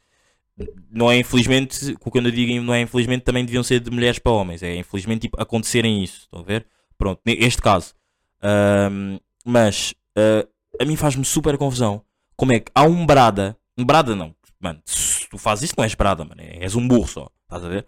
não 0.90 1.12
é 1.12 1.18
infelizmente, 1.18 1.94
quando 1.96 2.28
eu 2.28 2.32
digo 2.32 2.62
não 2.64 2.74
é 2.74 2.82
infelizmente, 2.82 3.24
também 3.24 3.44
deviam 3.44 3.62
ser 3.64 3.82
de 3.82 3.92
mulheres 3.92 4.18
para 4.18 4.32
homens, 4.32 4.64
é 4.64 4.76
infelizmente 4.76 5.22
tipo, 5.24 5.40
acontecerem 5.40 6.02
isso, 6.02 6.22
estão 6.22 6.40
a 6.40 6.44
ver? 6.44 6.66
Pronto, 6.98 7.22
este 7.26 7.62
caso. 7.62 7.94
Ahm, 8.42 9.18
mas 9.46 9.94
ah, 10.16 10.48
a 10.80 10.86
mim 10.86 10.96
faz-me 10.96 11.26
super 11.26 11.58
confusão. 11.58 12.02
Como 12.36 12.52
é 12.52 12.60
que 12.60 12.72
há 12.76 12.84
um 12.84 13.06
brada, 13.06 13.58
um 13.78 13.86
brada 13.86 14.16
não, 14.16 14.36
mano, 14.60 14.82
se 14.86 15.28
tu 15.30 15.38
fazes 15.38 15.66
isso 15.66 15.74
não 15.78 15.84
és 15.84 15.96
brada, 15.96 16.26
mano, 16.26 16.42
és 16.42 16.76
um 16.76 16.86
burro 16.88 17.08
só, 17.08 17.30
estás 17.44 17.64
a 17.64 17.70
ver? 17.70 17.86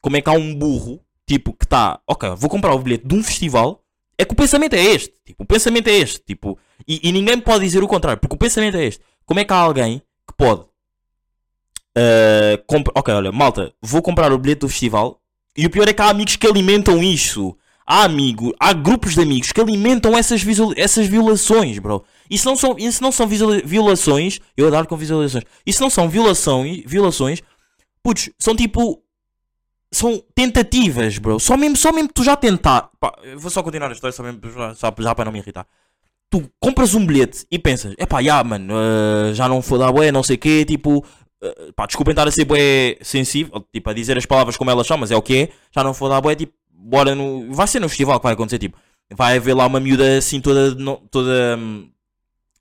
Como 0.00 0.16
é 0.16 0.20
que 0.20 0.28
há 0.28 0.32
um 0.32 0.54
burro, 0.54 1.00
tipo, 1.26 1.52
que 1.52 1.64
está, 1.64 2.00
ok, 2.06 2.30
vou 2.36 2.50
comprar 2.50 2.74
o 2.74 2.78
bilhete 2.78 3.06
de 3.06 3.14
um 3.14 3.22
festival, 3.22 3.82
é 4.18 4.24
que 4.24 4.32
o 4.32 4.36
pensamento 4.36 4.74
é 4.74 4.82
este, 4.82 5.14
tipo, 5.24 5.44
o 5.44 5.46
pensamento 5.46 5.88
é 5.88 5.92
este, 5.92 6.20
tipo, 6.24 6.58
e, 6.86 7.08
e 7.08 7.12
ninguém 7.12 7.40
pode 7.40 7.64
dizer 7.64 7.82
o 7.82 7.88
contrário, 7.88 8.20
porque 8.20 8.34
o 8.34 8.38
pensamento 8.38 8.76
é 8.76 8.84
este. 8.84 9.02
Como 9.24 9.38
é 9.40 9.44
que 9.44 9.52
há 9.52 9.56
alguém 9.56 10.00
que 10.26 10.34
pode, 10.36 10.64
compra- 12.66 12.92
ok, 12.96 13.14
olha, 13.14 13.32
malta, 13.32 13.72
vou 13.80 14.02
comprar 14.02 14.32
o 14.32 14.38
bilhete 14.38 14.60
do 14.60 14.68
festival, 14.68 15.20
e 15.56 15.66
o 15.66 15.70
pior 15.70 15.88
é 15.88 15.92
que 15.92 16.02
há 16.02 16.08
amigos 16.08 16.34
que 16.36 16.46
alimentam 16.46 17.02
isso. 17.02 17.56
Há 17.86 18.04
amigo, 18.04 18.54
há 18.58 18.72
grupos 18.72 19.14
de 19.14 19.20
amigos 19.20 19.52
que 19.52 19.60
alimentam 19.60 20.16
essas, 20.16 20.42
essas 20.76 21.06
violações, 21.06 21.78
bro. 21.78 22.02
Isso 22.30 22.46
não 22.46 22.56
são, 22.56 22.76
isso 22.78 23.02
não 23.02 23.12
são 23.12 23.28
violações. 23.28 24.40
Eu 24.56 24.68
adoro 24.68 24.88
com 24.88 24.96
visualizações. 24.96 25.44
Isso 25.66 25.82
não 25.82 25.90
são 25.90 26.08
violações, 26.08 26.82
violações. 26.86 27.42
Putz, 28.02 28.30
são 28.38 28.56
tipo. 28.56 29.02
São 29.92 30.20
tentativas, 30.34 31.18
bro. 31.18 31.38
Só 31.38 31.56
mesmo, 31.56 31.76
só 31.76 31.92
mesmo 31.92 32.10
tu 32.12 32.24
já 32.24 32.34
tentar. 32.36 32.90
Pá, 32.98 33.12
vou 33.36 33.50
só 33.50 33.62
continuar 33.62 33.90
a 33.90 33.92
história, 33.92 34.12
só, 34.12 34.22
mesmo, 34.22 34.40
já, 34.98 35.14
para 35.14 35.26
não 35.26 35.32
me 35.32 35.38
irritar. 35.38 35.66
Tu 36.30 36.50
compras 36.58 36.94
um 36.94 37.06
bilhete 37.06 37.46
e 37.48 37.58
pensas, 37.58 37.94
epá, 37.96 38.20
já, 38.20 38.42
mano, 38.42 38.74
eh, 38.74 39.34
já 39.34 39.48
não 39.48 39.62
foi 39.62 39.78
dar 39.78 39.92
bué, 39.92 40.10
não 40.10 40.22
sei 40.24 40.34
o 40.34 40.38
quê, 40.38 40.64
tipo, 40.64 41.04
eh, 41.40 41.70
pá, 41.76 41.86
desculpem 41.86 42.10
estar 42.10 42.26
a 42.26 42.30
ser 42.32 42.44
bué 42.44 42.96
sensível, 43.02 43.64
tipo, 43.72 43.88
a 43.88 43.92
dizer 43.92 44.18
as 44.18 44.26
palavras 44.26 44.56
como 44.56 44.68
elas 44.68 44.84
são, 44.84 44.98
mas 44.98 45.12
é 45.12 45.16
o 45.16 45.22
que 45.22 45.36
é, 45.36 45.48
já 45.70 45.84
não 45.84 45.94
foi 45.94 46.08
dar 46.08 46.20
bué, 46.20 46.34
tipo, 46.34 46.52
bora 46.84 47.14
no. 47.14 47.52
Vai 47.52 47.66
ser 47.66 47.80
no 47.80 47.88
festival 47.88 48.18
que 48.20 48.24
vai 48.24 48.34
acontecer, 48.34 48.58
tipo, 48.58 48.76
vai 49.12 49.36
haver 49.36 49.54
lá 49.54 49.66
uma 49.66 49.80
miúda 49.80 50.18
assim 50.18 50.40
toda, 50.40 50.74
toda 51.10 51.56
hum, 51.58 51.88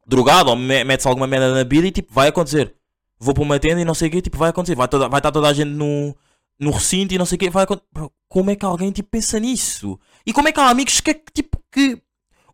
drogada 0.08 0.50
ou 0.50 0.56
me- 0.56 0.84
mete-se 0.84 1.08
alguma 1.08 1.28
merda 1.28 1.50
na 1.50 1.64
bebida 1.64 1.88
e 1.88 1.92
tipo, 1.92 2.14
vai 2.14 2.30
acontecer. 2.30 2.74
Vou 3.20 3.34
para 3.34 3.44
uma 3.44 3.60
tenda 3.60 3.82
e 3.82 3.86
não 3.86 3.94
sei 3.94 4.08
o 4.10 4.12
quê, 4.12 4.22
tipo, 4.22 4.38
vai 4.38 4.50
acontecer. 4.50 4.76
Vai, 4.76 4.88
toda, 4.88 5.08
vai 5.08 5.20
estar 5.20 5.32
toda 5.32 5.48
a 5.48 5.54
gente 5.54 5.70
no, 5.70 6.16
no 6.60 6.72
recinto 6.72 7.14
e 7.14 7.18
não 7.18 7.26
sei 7.26 7.36
o 7.36 7.40
quê, 7.40 7.50
vai 7.50 7.64
acontecer. 7.64 7.88
Como 8.28 8.50
é 8.50 8.56
que 8.56 8.66
alguém 8.66 8.92
tipo, 8.92 9.10
pensa 9.10 9.40
nisso? 9.40 10.00
E 10.26 10.34
como 10.34 10.48
é 10.48 10.52
que 10.52 10.60
há 10.60 10.70
amigos 10.70 11.00
que, 11.02 11.14
tipo, 11.34 11.62
que. 11.72 12.02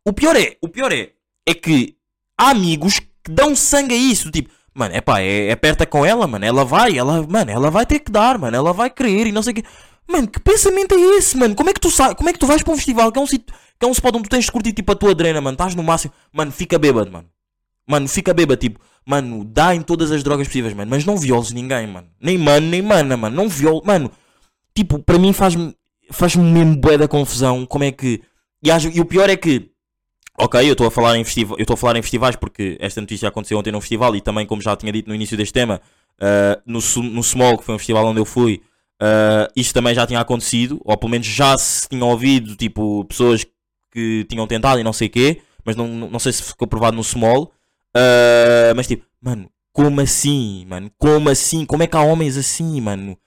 O 0.06 0.14
pior 0.14 0.36
é, 0.36 0.58
o 0.62 0.68
pior 0.68 0.92
é, 0.92 1.12
é 1.48 1.54
que 1.54 1.96
há 2.38 2.50
amigos 2.52 3.00
que 3.00 3.32
dão 3.32 3.56
sangue 3.56 3.94
a 3.94 3.98
isso, 3.98 4.32
tipo, 4.32 4.50
mano, 4.74 4.96
é 4.96 5.02
pá, 5.02 5.20
é, 5.20 5.52
aperta 5.52 5.86
com 5.86 6.06
ela, 6.06 6.26
mano, 6.26 6.46
ela 6.46 6.64
vai, 6.64 6.98
ela, 6.98 7.26
mano, 7.28 7.52
ela 7.52 7.70
vai 7.70 7.86
ter 7.86 8.00
que 8.00 8.12
dar, 8.12 8.38
mano, 8.38 8.56
ela 8.56 8.74
vai 8.74 8.90
querer 8.90 9.28
e 9.28 9.32
não 9.32 9.44
sei 9.44 9.52
o 9.52 9.56
quê. 9.56 9.64
Mano, 10.10 10.28
que 10.28 10.40
pensamento 10.40 10.96
é 10.96 11.18
esse, 11.18 11.38
mano? 11.38 11.54
Como 11.56 11.70
é 11.70 11.74
que 11.74 11.80
tu 11.80 11.92
sai, 11.92 12.16
como 12.16 12.30
é 12.30 12.34
que 12.34 12.40
tu 12.40 12.48
vais 12.48 12.64
para 12.64 12.74
um 12.74 12.78
festival 12.78 13.12
que 13.12 13.20
é 13.20 13.22
um 13.22 13.28
sítio, 13.28 13.54
que 13.80 13.86
é 13.86 13.88
um 13.88 13.92
spot 13.92 14.16
onde 14.16 14.24
tu 14.24 14.30
tens 14.32 14.46
de 14.46 14.52
curtir 14.52 14.74
tipo 14.74 14.92
a 14.92 14.96
tua 14.96 15.12
adrena, 15.12 15.40
mano, 15.40 15.54
estás 15.54 15.76
no 15.76 15.84
máximo, 15.84 16.12
mano, 16.34 16.52
fica 16.52 16.80
bêbado, 16.80 17.12
mano. 17.12 17.28
Mano, 17.88 18.08
fica 18.08 18.34
bêbado, 18.34 18.60
tipo, 18.60 18.80
mano, 19.06 19.44
dá 19.46 19.76
em 19.76 19.82
todas 19.82 20.12
as 20.12 20.24
drogas 20.24 20.48
possíveis, 20.48 20.74
mano, 20.74 20.90
mas 20.90 21.06
não 21.06 21.16
violes 21.18 21.52
ninguém, 21.52 21.86
mano. 21.88 22.08
Nem 22.20 22.38
mano, 22.38 22.66
nem 22.68 22.82
mana, 22.82 23.16
mano, 23.18 23.36
não 23.36 23.48
viole, 23.50 23.82
mano. 23.86 24.12
Tipo, 24.76 25.00
para 25.00 25.20
mim 25.20 25.34
faz-me 25.34 25.76
faz-me 26.12 26.44
mesmo 26.44 26.76
bué 26.76 26.98
da 26.98 27.08
confusão, 27.08 27.66
como 27.68 27.84
é 27.84 27.92
que 27.92 28.22
e, 28.64 28.72
às- 28.72 28.84
e 28.86 29.00
o 29.00 29.06
pior 29.06 29.30
é 29.30 29.38
que 29.38 29.70
Ok, 30.38 30.58
eu 30.68 30.72
estou 30.72 30.88
a 30.88 30.92
falar 30.92 31.18
em 31.18 31.24
festival, 31.24 31.58
eu 31.58 31.64
estou 31.64 31.74
a 31.74 31.78
falar 31.78 31.98
em 31.98 32.02
festivais 32.02 32.36
porque 32.36 32.78
esta 32.80 33.02
notícia 33.02 33.28
aconteceu 33.28 33.58
ontem 33.58 33.72
num 33.74 33.82
festival 33.82 34.16
e 34.16 34.22
também, 34.22 34.46
como 34.46 34.62
já 34.62 34.74
tinha 34.76 34.92
dito 34.92 35.08
no 35.10 35.16
início 35.16 35.36
deste 35.36 35.54
tema, 35.54 35.82
ah, 36.20 36.60
no, 36.66 36.80
no 37.04 37.22
Small, 37.24 37.58
que 37.58 37.66
foi 37.66 37.76
um 37.76 37.78
festival 37.78 38.06
onde 38.06 38.22
eu 38.22 38.26
fui, 38.26 38.62
ah, 39.00 39.50
isto 39.56 39.74
também 39.74 39.96
já 39.96 40.06
tinha 40.06 40.20
acontecido, 40.20 40.82
ou 40.84 40.98
pelo 40.98 41.12
menos 41.12 41.28
já 41.28 41.58
se 41.58 41.88
tinham 41.88 42.10
ouvido, 42.10 42.56
tipo, 42.56 43.06
pessoas 43.06 43.46
que 43.92 44.26
tinham 44.30 44.46
tentado 44.46 44.80
e 44.80 44.84
não 44.84 44.94
sei 44.94 45.08
o 45.08 45.12
quê, 45.12 45.42
mas 45.64 45.76
não, 45.76 45.88
não 45.88 46.20
sei 46.20 46.32
se 46.34 46.44
ficou 46.44 46.68
provado 46.68 46.98
no 46.98 47.04
Small. 47.04 47.52
Ah, 47.96 48.74
mas 48.76 48.88
tipo, 48.88 49.06
mano, 49.22 49.50
como 49.72 50.02
assim, 50.02 50.66
mano? 50.68 50.92
Como 50.98 51.30
assim? 51.30 51.66
Como 51.66 51.84
é 51.84 51.88
que 51.88 51.96
há 51.96 52.02
homens 52.02 52.38
assim, 52.38 52.82
mano? 52.82 53.18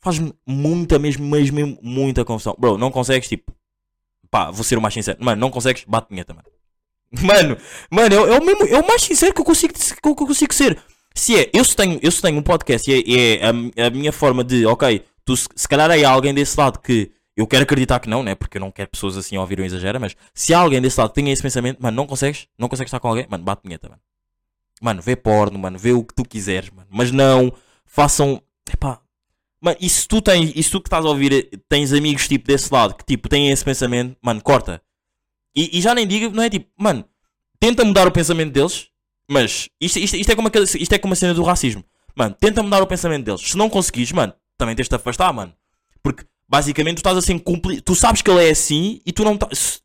Faz-me 0.00 0.34
muita, 0.46 0.98
mesmo, 0.98 1.24
mesmo, 1.26 1.56
mesmo, 1.56 1.78
muita 1.82 2.24
confusão. 2.24 2.54
Bro, 2.58 2.76
não 2.76 2.90
consegues, 2.90 3.28
tipo, 3.28 3.52
pá, 4.30 4.50
vou 4.50 4.62
ser 4.64 4.76
o 4.76 4.82
mais 4.82 4.92
sincero, 4.92 5.18
mano, 5.20 5.40
não 5.40 5.50
consegues, 5.50 5.84
bate 5.86 6.08
punheta, 6.08 6.34
mano. 6.34 6.46
Mano, 7.22 7.56
mano, 7.88 8.12
é, 8.12 8.34
é 8.34 8.40
o 8.40 8.44
mesmo, 8.44 8.64
é 8.64 8.76
o 8.76 8.84
mais 8.88 9.02
sincero 9.02 9.32
que 9.32 9.40
eu 9.40 9.44
consigo, 9.44 9.72
que 9.72 10.08
eu 10.08 10.16
consigo 10.16 10.52
ser. 10.52 10.76
Se 11.14 11.38
é, 11.38 11.48
eu 11.54 11.64
se 11.64 11.76
tenho, 11.76 12.00
eu 12.02 12.10
se 12.10 12.20
tenho 12.20 12.36
um 12.36 12.42
podcast 12.42 12.90
e 12.90 13.16
é, 13.16 13.36
é 13.36 13.84
a, 13.84 13.86
a 13.86 13.90
minha 13.90 14.10
forma 14.10 14.42
de, 14.42 14.66
ok, 14.66 15.00
tu 15.24 15.36
se, 15.36 15.48
calhar 15.68 15.90
é 15.90 16.04
alguém 16.04 16.34
desse 16.34 16.58
lado 16.58 16.78
que 16.78 17.10
eu 17.36 17.46
quero 17.46 17.64
acreditar 17.64 17.98
que 18.00 18.08
não, 18.08 18.22
né? 18.22 18.34
Porque 18.34 18.58
eu 18.58 18.60
não 18.60 18.70
quero 18.70 18.90
pessoas 18.90 19.16
assim 19.16 19.36
a 19.36 19.40
ouvir 19.40 19.60
um 19.60 19.64
exagero, 19.64 20.00
mas 20.00 20.14
se 20.32 20.54
há 20.54 20.58
alguém 20.58 20.80
desse 20.80 20.98
lado 21.00 21.10
que 21.10 21.16
tenha 21.16 21.32
esse 21.32 21.42
pensamento, 21.42 21.82
mano, 21.82 21.96
não 21.96 22.06
consegues, 22.06 22.46
não 22.58 22.68
consegues 22.68 22.88
estar 22.88 23.00
com 23.00 23.08
alguém, 23.08 23.26
mano, 23.28 23.42
bate 23.44 23.62
punheta, 23.62 23.88
mano. 23.88 24.00
Mano, 24.80 25.02
vê 25.02 25.16
porno, 25.16 25.58
mano, 25.58 25.78
vê 25.78 25.92
o 25.92 26.04
que 26.04 26.14
tu 26.14 26.24
quiseres, 26.24 26.70
mano. 26.70 26.88
Mas 26.90 27.10
não 27.10 27.52
façam. 27.84 28.42
Epá. 28.70 29.00
Mano, 29.60 29.76
e 29.80 29.88
se 29.88 30.06
tu 30.06 30.20
tens, 30.20 30.52
e 30.54 30.62
se 30.62 30.70
tu 30.70 30.80
que 30.80 30.88
estás 30.88 31.04
a 31.04 31.08
ouvir 31.08 31.48
tens 31.68 31.92
amigos 31.92 32.28
tipo 32.28 32.46
desse 32.46 32.72
lado 32.72 32.94
que 32.94 33.04
tipo 33.04 33.28
têm 33.28 33.50
esse 33.50 33.64
pensamento, 33.64 34.16
mano, 34.20 34.42
corta. 34.42 34.82
E, 35.56 35.78
e 35.78 35.80
já 35.80 35.94
nem 35.94 36.06
digo, 36.06 36.34
não 36.34 36.42
é 36.42 36.50
tipo, 36.50 36.68
mano, 36.76 37.04
tenta 37.58 37.84
mudar 37.84 38.06
o 38.06 38.12
pensamento 38.12 38.52
deles, 38.52 38.88
mas 39.28 39.68
isto, 39.80 39.98
isto, 39.98 40.16
isto, 40.16 40.30
é 40.30 40.36
como 40.36 40.48
aquela- 40.48 40.64
isto 40.64 40.92
é 40.92 40.98
como 40.98 41.14
a 41.14 41.16
cena 41.16 41.32
do 41.32 41.42
racismo. 41.42 41.82
Mano, 42.14 42.36
tenta 42.38 42.62
mudar 42.62 42.82
o 42.82 42.86
pensamento 42.86 43.24
deles. 43.24 43.40
Se 43.40 43.56
não 43.56 43.70
conseguires, 43.70 44.12
mano, 44.12 44.34
também 44.64 44.74
tens 44.74 44.88
de 44.88 44.94
afastar, 44.96 45.32
mano. 45.32 45.52
Porque 46.02 46.24
basicamente 46.48 46.96
tu 46.96 46.98
estás 46.98 47.16
assim 47.16 47.38
cumpli 47.38 47.80
Tu 47.80 47.94
sabes 47.94 48.22
que 48.22 48.30
ele 48.30 48.46
é 48.46 48.50
assim 48.50 49.00
e 49.04 49.12
tu 49.12 49.24
não 49.24 49.34
estás. 49.34 49.82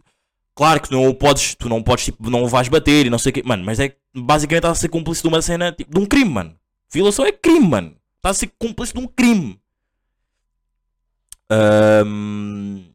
Claro 0.56 0.82
que 0.82 0.92
não 0.92 1.14
podes, 1.14 1.56
tu 1.56 1.70
não 1.70 1.82
podes, 1.82 2.06
tipo, 2.06 2.30
não 2.30 2.48
vais 2.48 2.68
bater 2.68 3.06
e 3.06 3.10
não 3.10 3.18
sei 3.18 3.30
o 3.30 3.34
quê, 3.34 3.44
mano, 3.46 3.64
mas 3.64 3.80
é 3.80 3.96
basicamente 4.14 4.64
estás 4.64 4.78
a 4.78 4.82
ser 4.82 4.90
cúmplice 4.90 5.22
de 5.22 5.28
uma 5.30 5.42
cena, 5.42 5.72
tipo, 5.72 5.90
de 5.92 6.00
um 6.00 6.06
crime, 6.06 6.30
mano. 6.30 6.60
Violação 6.92 7.26
é 7.26 7.32
crime, 7.32 7.66
mano. 7.66 7.96
Estás 8.18 8.36
a 8.36 8.40
ser 8.40 8.52
cúmplice 8.60 8.94
de 8.94 9.00
um 9.00 9.08
crime. 9.08 9.58
Ahm, 11.50 12.92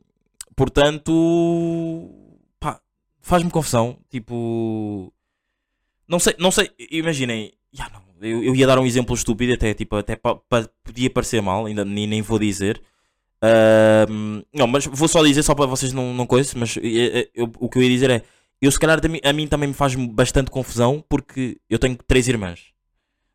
portanto, 0.54 2.10
pá, 2.60 2.80
faz-me 3.22 3.50
confusão. 3.50 3.98
Tipo, 4.10 5.10
não 6.06 6.18
sei, 6.18 6.34
não 6.38 6.50
sei, 6.50 6.70
imaginem, 6.90 7.52
já 7.72 7.88
não, 7.88 8.02
eu, 8.24 8.42
eu 8.44 8.54
ia 8.56 8.66
dar 8.66 8.78
um 8.78 8.86
exemplo 8.86 9.14
estúpido, 9.14 9.52
até, 9.54 9.74
tipo, 9.74 9.96
até 9.96 10.16
pa- 10.16 10.36
pa- 10.36 10.68
podia 10.84 11.10
parecer 11.10 11.40
mal, 11.42 11.66
ainda 11.66 11.84
nem, 11.84 12.06
nem 12.06 12.22
vou 12.22 12.38
dizer. 12.38 12.80
Ahm, 13.42 14.42
não, 14.54 14.66
mas 14.66 14.86
vou 14.86 15.08
só 15.08 15.22
dizer 15.24 15.42
só 15.42 15.54
para 15.54 15.66
vocês 15.66 15.92
não, 15.92 16.14
não 16.14 16.26
coisem, 16.26 16.54
mas 16.58 16.76
eh, 16.78 16.82
eh, 17.20 17.30
eu- 17.34 17.52
o 17.58 17.68
que 17.68 17.78
eu 17.78 17.82
ia 17.82 17.88
dizer 17.90 18.10
é, 18.10 18.22
eu 18.60 18.70
se 18.70 18.78
calhar 18.78 18.98
a 19.24 19.32
mim 19.32 19.46
também 19.46 19.68
me 19.68 19.74
faz 19.74 19.94
bastante 19.94 20.50
confusão 20.50 21.04
porque 21.08 21.58
eu 21.68 21.78
tenho 21.78 21.96
três 22.06 22.28
irmãs. 22.28 22.72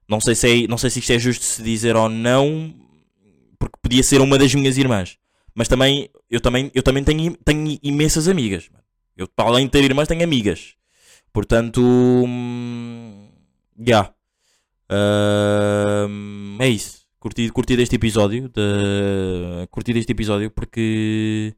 Não 0.07 0.19
sei 0.21 0.35
se, 0.35 0.65
é, 0.65 0.67
não 0.67 0.77
sei 0.77 0.89
se 0.89 0.99
isto 0.99 1.11
é 1.13 1.19
justo 1.19 1.45
se 1.45 1.61
dizer 1.63 1.95
ou 1.95 2.09
não, 2.09 2.73
porque 3.59 3.77
podia 3.81 4.03
ser 4.03 4.21
uma 4.21 4.37
das 4.37 4.53
minhas 4.55 4.77
irmãs. 4.77 5.17
Mas 5.53 5.67
também, 5.67 6.09
eu 6.29 6.39
também, 6.39 6.71
eu 6.73 6.81
também 6.83 7.03
tenho, 7.03 7.35
tenho 7.43 7.77
imensas 7.83 8.27
amigas. 8.27 8.69
Eu, 9.17 9.27
além 9.37 9.65
de 9.65 9.71
ter 9.71 9.83
irmãs, 9.83 10.07
tenho 10.07 10.23
amigas. 10.23 10.75
Portanto, 11.33 11.81
hum, 11.83 13.27
já. 13.85 14.13
Hum, 14.91 16.57
é 16.59 16.67
isso. 16.67 16.99
Curti, 17.19 17.49
curti 17.51 17.75
deste 17.75 17.95
episódio. 17.95 18.49
De, 18.49 19.67
curti 19.69 19.93
episódio 20.11 20.49
porque 20.51 21.55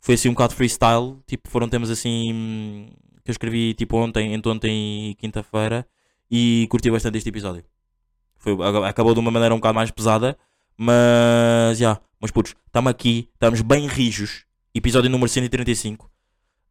foi 0.00 0.14
assim 0.14 0.28
um 0.28 0.32
bocado 0.32 0.54
freestyle. 0.54 1.18
Tipo, 1.26 1.48
foram 1.48 1.68
temas 1.68 1.90
assim 1.90 2.90
que 3.24 3.30
eu 3.30 3.32
escrevi 3.32 3.74
tipo 3.74 3.96
ontem, 3.96 4.32
entre 4.34 4.50
ontem 4.50 5.10
e 5.10 5.14
quinta-feira. 5.14 5.86
E 6.30 6.66
curti 6.70 6.90
bastante 6.90 7.18
este 7.18 7.28
episódio. 7.28 7.64
Foi, 8.36 8.52
ac- 8.54 8.84
acabou 8.88 9.14
de 9.14 9.20
uma 9.20 9.30
maneira 9.30 9.54
um 9.54 9.58
bocado 9.58 9.74
mais 9.74 9.90
pesada. 9.90 10.36
Mas, 10.76 11.78
já, 11.78 12.00
meus 12.20 12.32
putos, 12.32 12.54
estamos 12.66 12.90
aqui, 12.90 13.28
estamos 13.34 13.60
bem 13.60 13.86
rijos. 13.86 14.44
Episódio 14.74 15.08
número 15.08 15.28
135. 15.28 16.10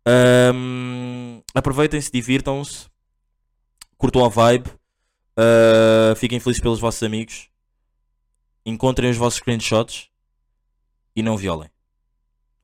Ahm, 0.06 1.40
aproveitem-se, 1.56 2.12
divirtam-se, 2.12 2.88
curtam 3.98 4.26
a 4.26 4.28
vibe, 4.28 4.70
ah, 5.38 6.16
fiquem 6.16 6.40
felizes 6.40 6.62
pelos 6.62 6.80
vossos 6.80 7.04
amigos, 7.04 7.50
encontrem 8.66 9.10
os 9.10 9.18
vossos 9.18 9.40
screenshots 9.40 10.10
e 11.16 11.22
não 11.22 11.38
violem. 11.38 11.70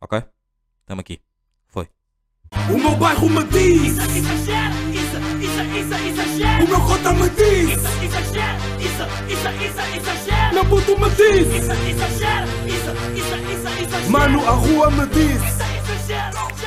Ok? 0.02 0.24
Estamos 0.82 1.02
aqui. 1.02 1.20
Foi. 1.68 1.88
O 2.74 2.78
meu 2.78 2.96
bairro 2.96 3.30
me 3.30 3.44
diz. 3.46 3.94
Isso 3.94 4.02
exagera, 4.02 4.76
isso, 4.92 5.18
isso, 5.42 5.62
isso 5.78 6.08
exagera. 6.08 6.64
O 6.64 6.68
meu 6.68 6.82
cota 6.82 7.14
me 7.14 7.30
diz. 7.30 7.72
Isso 7.72 8.04
exagera, 8.04 8.58
isso, 8.80 9.04
exagera. 9.98 10.54
Meu 10.54 10.66
puto 10.66 10.98
me 10.98 11.10
diz. 11.10 11.48
Isso 11.48 11.72
exagera, 11.72 12.48
isso, 12.66 12.92
isso, 13.16 13.36
isso 13.52 13.82
exagera. 13.84 14.10
Mano, 14.10 14.48
a 14.48 14.52
rua 14.52 14.90
me 14.92 15.06
diz. 15.08 15.44
Isso 15.44 15.64
exagera, 15.64 16.59